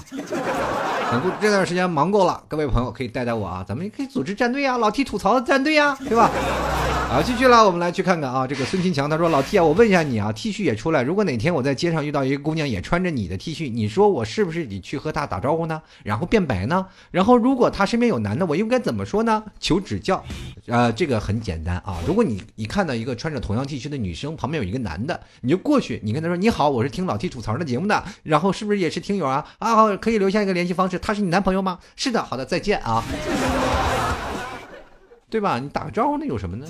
[1.12, 6.30] 等过这段时间忙够了，各位朋友可以带带我啊，咱们也可以组织战队啊，老 T 吐槽的战队呀，对吧？
[7.08, 15.82] 好，继续了，我们来去看看啊，这个孙金强他说：“老 T 啊，我问一下你啊，T 恤也出来，如果哪天我在街上遇到一个姑娘也穿着你的 T 恤，你说我是不是得去和她打招呼呢？
[16.04, 16.88] 然后变白呢？
[17.12, 19.44] 然后如果她身边有男的，我应该怎么说呢？
[19.60, 20.22] 求指教。
[20.68, 29.46] 呃，这个很简单啊，如果你一看到一个穿着同样 T 恤的女生旁边有一个男的，你就过去，你跟他说你好，我是听老 T 吐槽的节目的，然后是不是也是听友啊？
[29.60, 31.80] 啊，好，可以留下一个联系方式，他是你男朋友吗？
[31.96, 33.04] 是的，好的，再见啊。
[35.30, 35.60] ”对吧？
[35.60, 36.66] 你打个招呼，那有什么呢？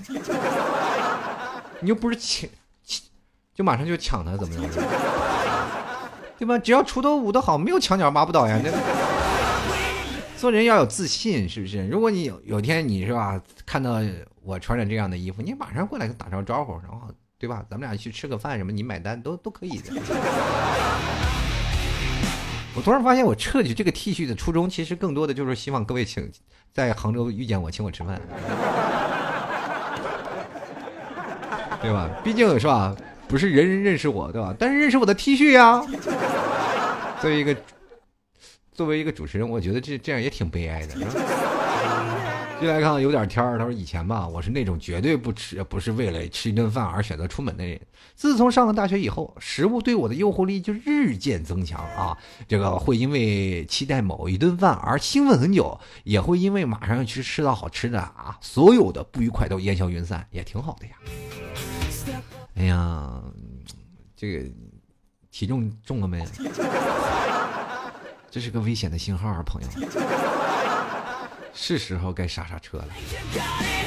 [1.79, 2.49] 你又不是抢，
[3.53, 4.63] 就马上就抢他，怎么样？
[6.37, 6.57] 对吧？
[6.57, 8.59] 只要锄头舞得好，没有墙角挖不倒呀。
[10.45, 11.87] 做人要有自信，是不是？
[11.87, 13.99] 如果你有有天你是吧，看到
[14.43, 17.65] 我穿着这样的衣服，你马上过来打声招呼，然后对吧？
[17.67, 19.91] 咱们俩去吃个饭什么，你买单都都可以的。
[22.75, 26.31] 我突然发现，我设计这个 T 恤的初衷，其实更多的就是希望各位请
[26.71, 28.21] 在杭州遇见我，请我吃饭，
[31.81, 32.07] 对吧？
[32.23, 32.95] 毕竟是吧，
[33.27, 34.55] 不是人人认识我，对吧？
[34.59, 35.83] 但是认识我的 T 恤呀。
[37.19, 37.55] 作为一个
[38.75, 40.93] 作为一个主持人，我觉得这这样也挺悲哀的。
[42.59, 47.79] 进 来看有点天儿，他说以前吧，我是那种绝对不吃，不是为了吃一顿饭而选择出门的人。
[48.15, 52.17] 自从上了大学以后，食物对我的诱惑力就日渐增强啊。
[52.49, 60.93] 这个会因为期待某一顿饭而兴奋很久，也会因为马上要去吃到好吃的啊，所有的不愉快都烟消云散，也挺好的呀。
[62.55, 63.21] 哎呀，
[64.17, 64.45] 这个
[65.31, 66.25] 体重重了没？
[68.35, 69.67] 这是个危险的信号啊，朋友。
[71.55, 72.87] 是时候该刹刹车了。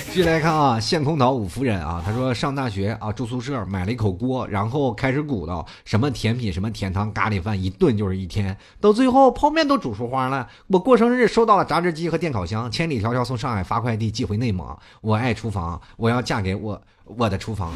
[0.07, 10.49] 继续来看啊，线空岛五夫人啊，他说上大学啊住宿舍，买了一口锅，然后开始鼓捣什么甜品、什么甜汤、咖喱饭，一顿就是一天，到最后泡面都煮出花了。
[10.69, 14.75] 我过生日收到了榨汁机和电烤箱，千里迢迢从上海发快递寄回内蒙。
[15.03, 17.75] 我爱厨房，我要嫁给我我的厨房。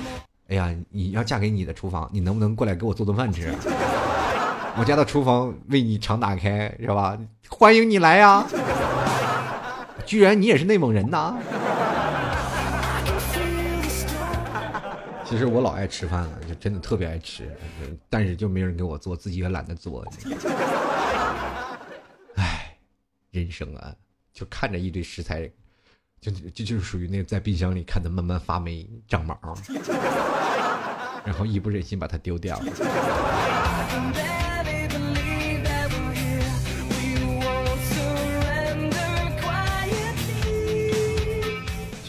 [0.48, 3.54] 哎呀，你要嫁给你的厨房，你能不能过来给我做顿饭吃？
[4.74, 7.18] 我家的厨房为你常打开，是吧？
[7.48, 8.46] 欢迎你来呀！
[10.06, 11.36] 居然你也是内蒙人呐！
[15.24, 17.54] 其实我老爱吃饭了，就真的特别爱吃，
[18.08, 20.04] 但是就没人给我做，自己也懒得做。
[22.36, 22.76] 唉，
[23.30, 23.94] 人生啊，
[24.32, 25.50] 就看着一堆食材，
[26.20, 29.36] 就就就是属于那个在冰箱里看它慢慢发霉长毛，
[31.24, 32.58] 然后一不忍心把它丢掉。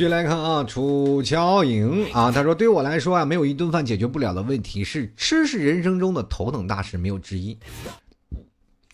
[0.03, 7.57] 继续来看啊，楚乔颖啊，他说：“对我来说啊，没有一顿饭解决不了的问题，是吃是人生中的头等大事，没有之一。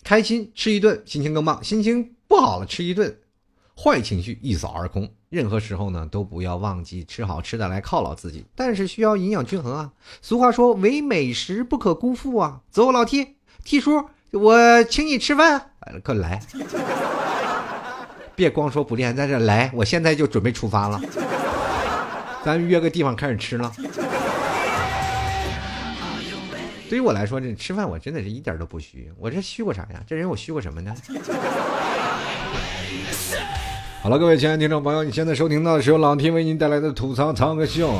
[0.04, 3.18] 开心吃一顿，心情更棒；心情不好了，吃一顿，
[3.76, 5.12] 坏情绪一扫而空。
[5.30, 9.90] 任何时候呢，都不要忘记吃好吃的来犒劳自己，但是需要营养均衡啊。
[10.22, 12.60] 俗话说，唯美食不可辜负啊。
[12.70, 15.72] 走，老 T，T 叔，我请你吃饭，
[16.04, 16.40] 快来。”
[18.40, 20.98] 别光说不练，在这来，我现在就准备出发了。
[22.42, 23.70] 咱约个地方开始吃了。
[26.88, 29.12] 对于我来说，这吃饭我真的是一点都不虚。
[29.18, 30.00] 我这虚过啥呀？
[30.06, 30.94] 这人我虚过什么呢？
[34.02, 37.92] 好了，各位亲爱的听众朋友，你现在收听到的是由老 T 为您带来的吐槽藏个秀。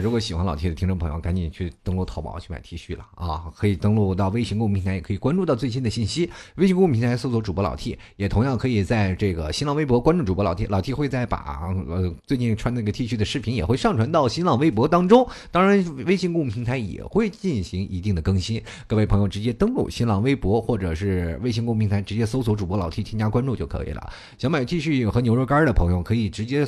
[0.00, 3.44] 如果喜欢老 T 的听众朋友，赶紧去登录淘宝去买 T 恤了啊！
[3.54, 6.30] 可以登录到微信公众平台，也可以关注到最新的信息。
[6.56, 10.66] 微信公众平台搜索主播老 T，也同样可以在这个新浪微博关注主播老 T。
[10.66, 15.28] 老 T 会在把呃最近穿那个 T 恤的视频也会上传到新浪微博当中。
[15.50, 18.62] 当然，微信公众平台也会进行一定的更新。
[18.86, 24.12] 各位朋友，直接登录新浪微博或者是微信公众平台，直接搜索主播老 T，添加关注就可以了。
[24.38, 26.66] 想买 T 恤和牛肉干的朋友，可以直接。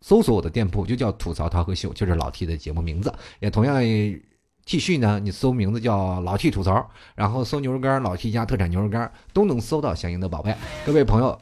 [0.00, 3.12] 搜索我的店铺就叫吐槽涛和秀，就是老 T 的节目名字。
[3.40, 3.80] 也同样
[4.64, 10.54] ，T 恤呢，你搜名字叫老 T 吐槽，然后搜牛肉干，老 T 家特产牛肉干都能搜到相应的宝贝。
[10.86, 11.40] 各位朋友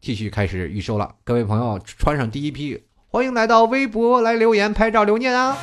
[0.00, 2.78] ，T 恤开始预售了，各位朋友穿上第一批，
[3.18, 5.58] 欢迎来到微博来留言拍照留念啊！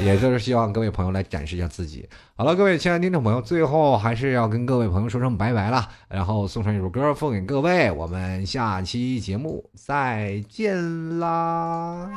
[0.00, 2.08] 也就是希望各位朋友来展示一下自己。
[2.36, 12.08] 好了，各位亲爱的听众朋友，最后还是要跟各位朋友说声拜拜了，然后送上一首歌送给各位，我们下期节目再见啦。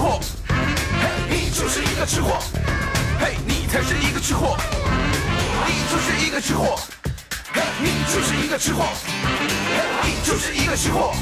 [0.00, 0.54] 货，嘿，
[1.28, 2.38] 你就是一个吃货，
[3.20, 4.56] 嘿，你才是一个吃货，
[5.66, 6.78] 你就是一个吃货，
[7.52, 8.88] 嘿，你就是一个吃货，
[9.76, 11.12] 嘿，你就是一个吃货，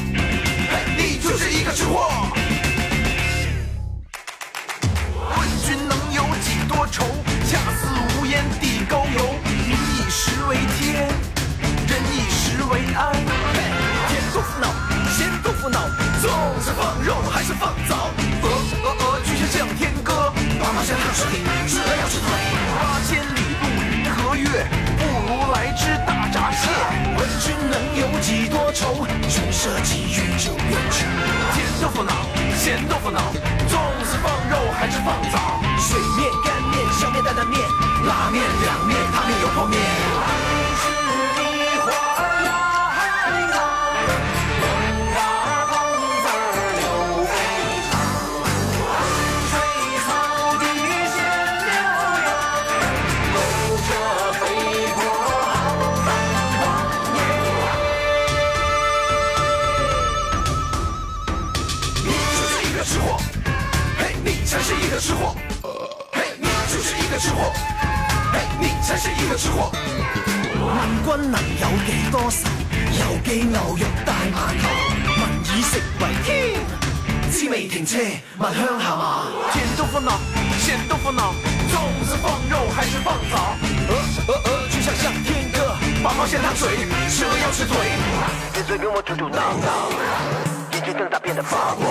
[0.70, 2.08] 嘿，你就是一个吃货。
[5.36, 7.04] 问君能有几多愁？
[7.50, 7.88] 恰似
[8.20, 9.34] 无烟地沟油。
[9.44, 11.08] 民以食为天，
[11.88, 13.12] 人以食为安。
[13.54, 13.58] 嘿，
[14.08, 14.68] 甜豆腐脑，
[15.16, 15.80] 咸豆腐脑，
[16.22, 18.10] 粽子放肉还是放枣？
[18.82, 20.32] 鹅鹅，曲项向天歌。
[20.60, 22.28] 白毛浮绿水，红掌拨清波。
[22.80, 24.46] 八千里路云和月，
[24.98, 26.68] 不如来只大闸蟹。
[27.16, 29.06] 问君能有几多愁？
[29.28, 31.57] 春色几欲酒边愁。
[69.28, 69.70] 嘅吃货。
[70.58, 72.48] 问君能有几多愁？
[72.98, 74.64] 有机牛肉大码头，
[75.04, 76.28] 民以食为天。
[77.30, 77.98] 滋味停车，
[78.38, 79.26] 蛮香下嘛。
[79.52, 80.18] 咸豆腐脑，
[80.58, 81.34] 咸豆腐脑，
[81.70, 83.54] 粽子放肉还是放枣？
[83.88, 83.94] 呃
[84.28, 86.68] 呃呃，曲项向天歌，八毛咸汤嘴，
[87.10, 87.76] 吃了要吃腿。
[88.54, 89.90] 闭嘴跟我吐吐闹闹，
[90.72, 91.86] 眼睛瞪大变得发光，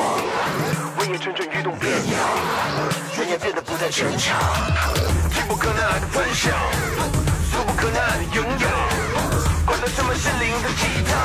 [0.98, 3.07] 我也蠢蠢欲动变样。
[3.18, 4.38] 人也变得不再逞强，
[5.34, 6.54] 急不可耐的分享，
[7.52, 8.68] 俗不可耐的擁有，
[9.66, 11.18] 管他什么心灵的鸡汤，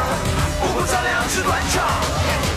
[0.62, 2.51] 不過咱倆是斷腸。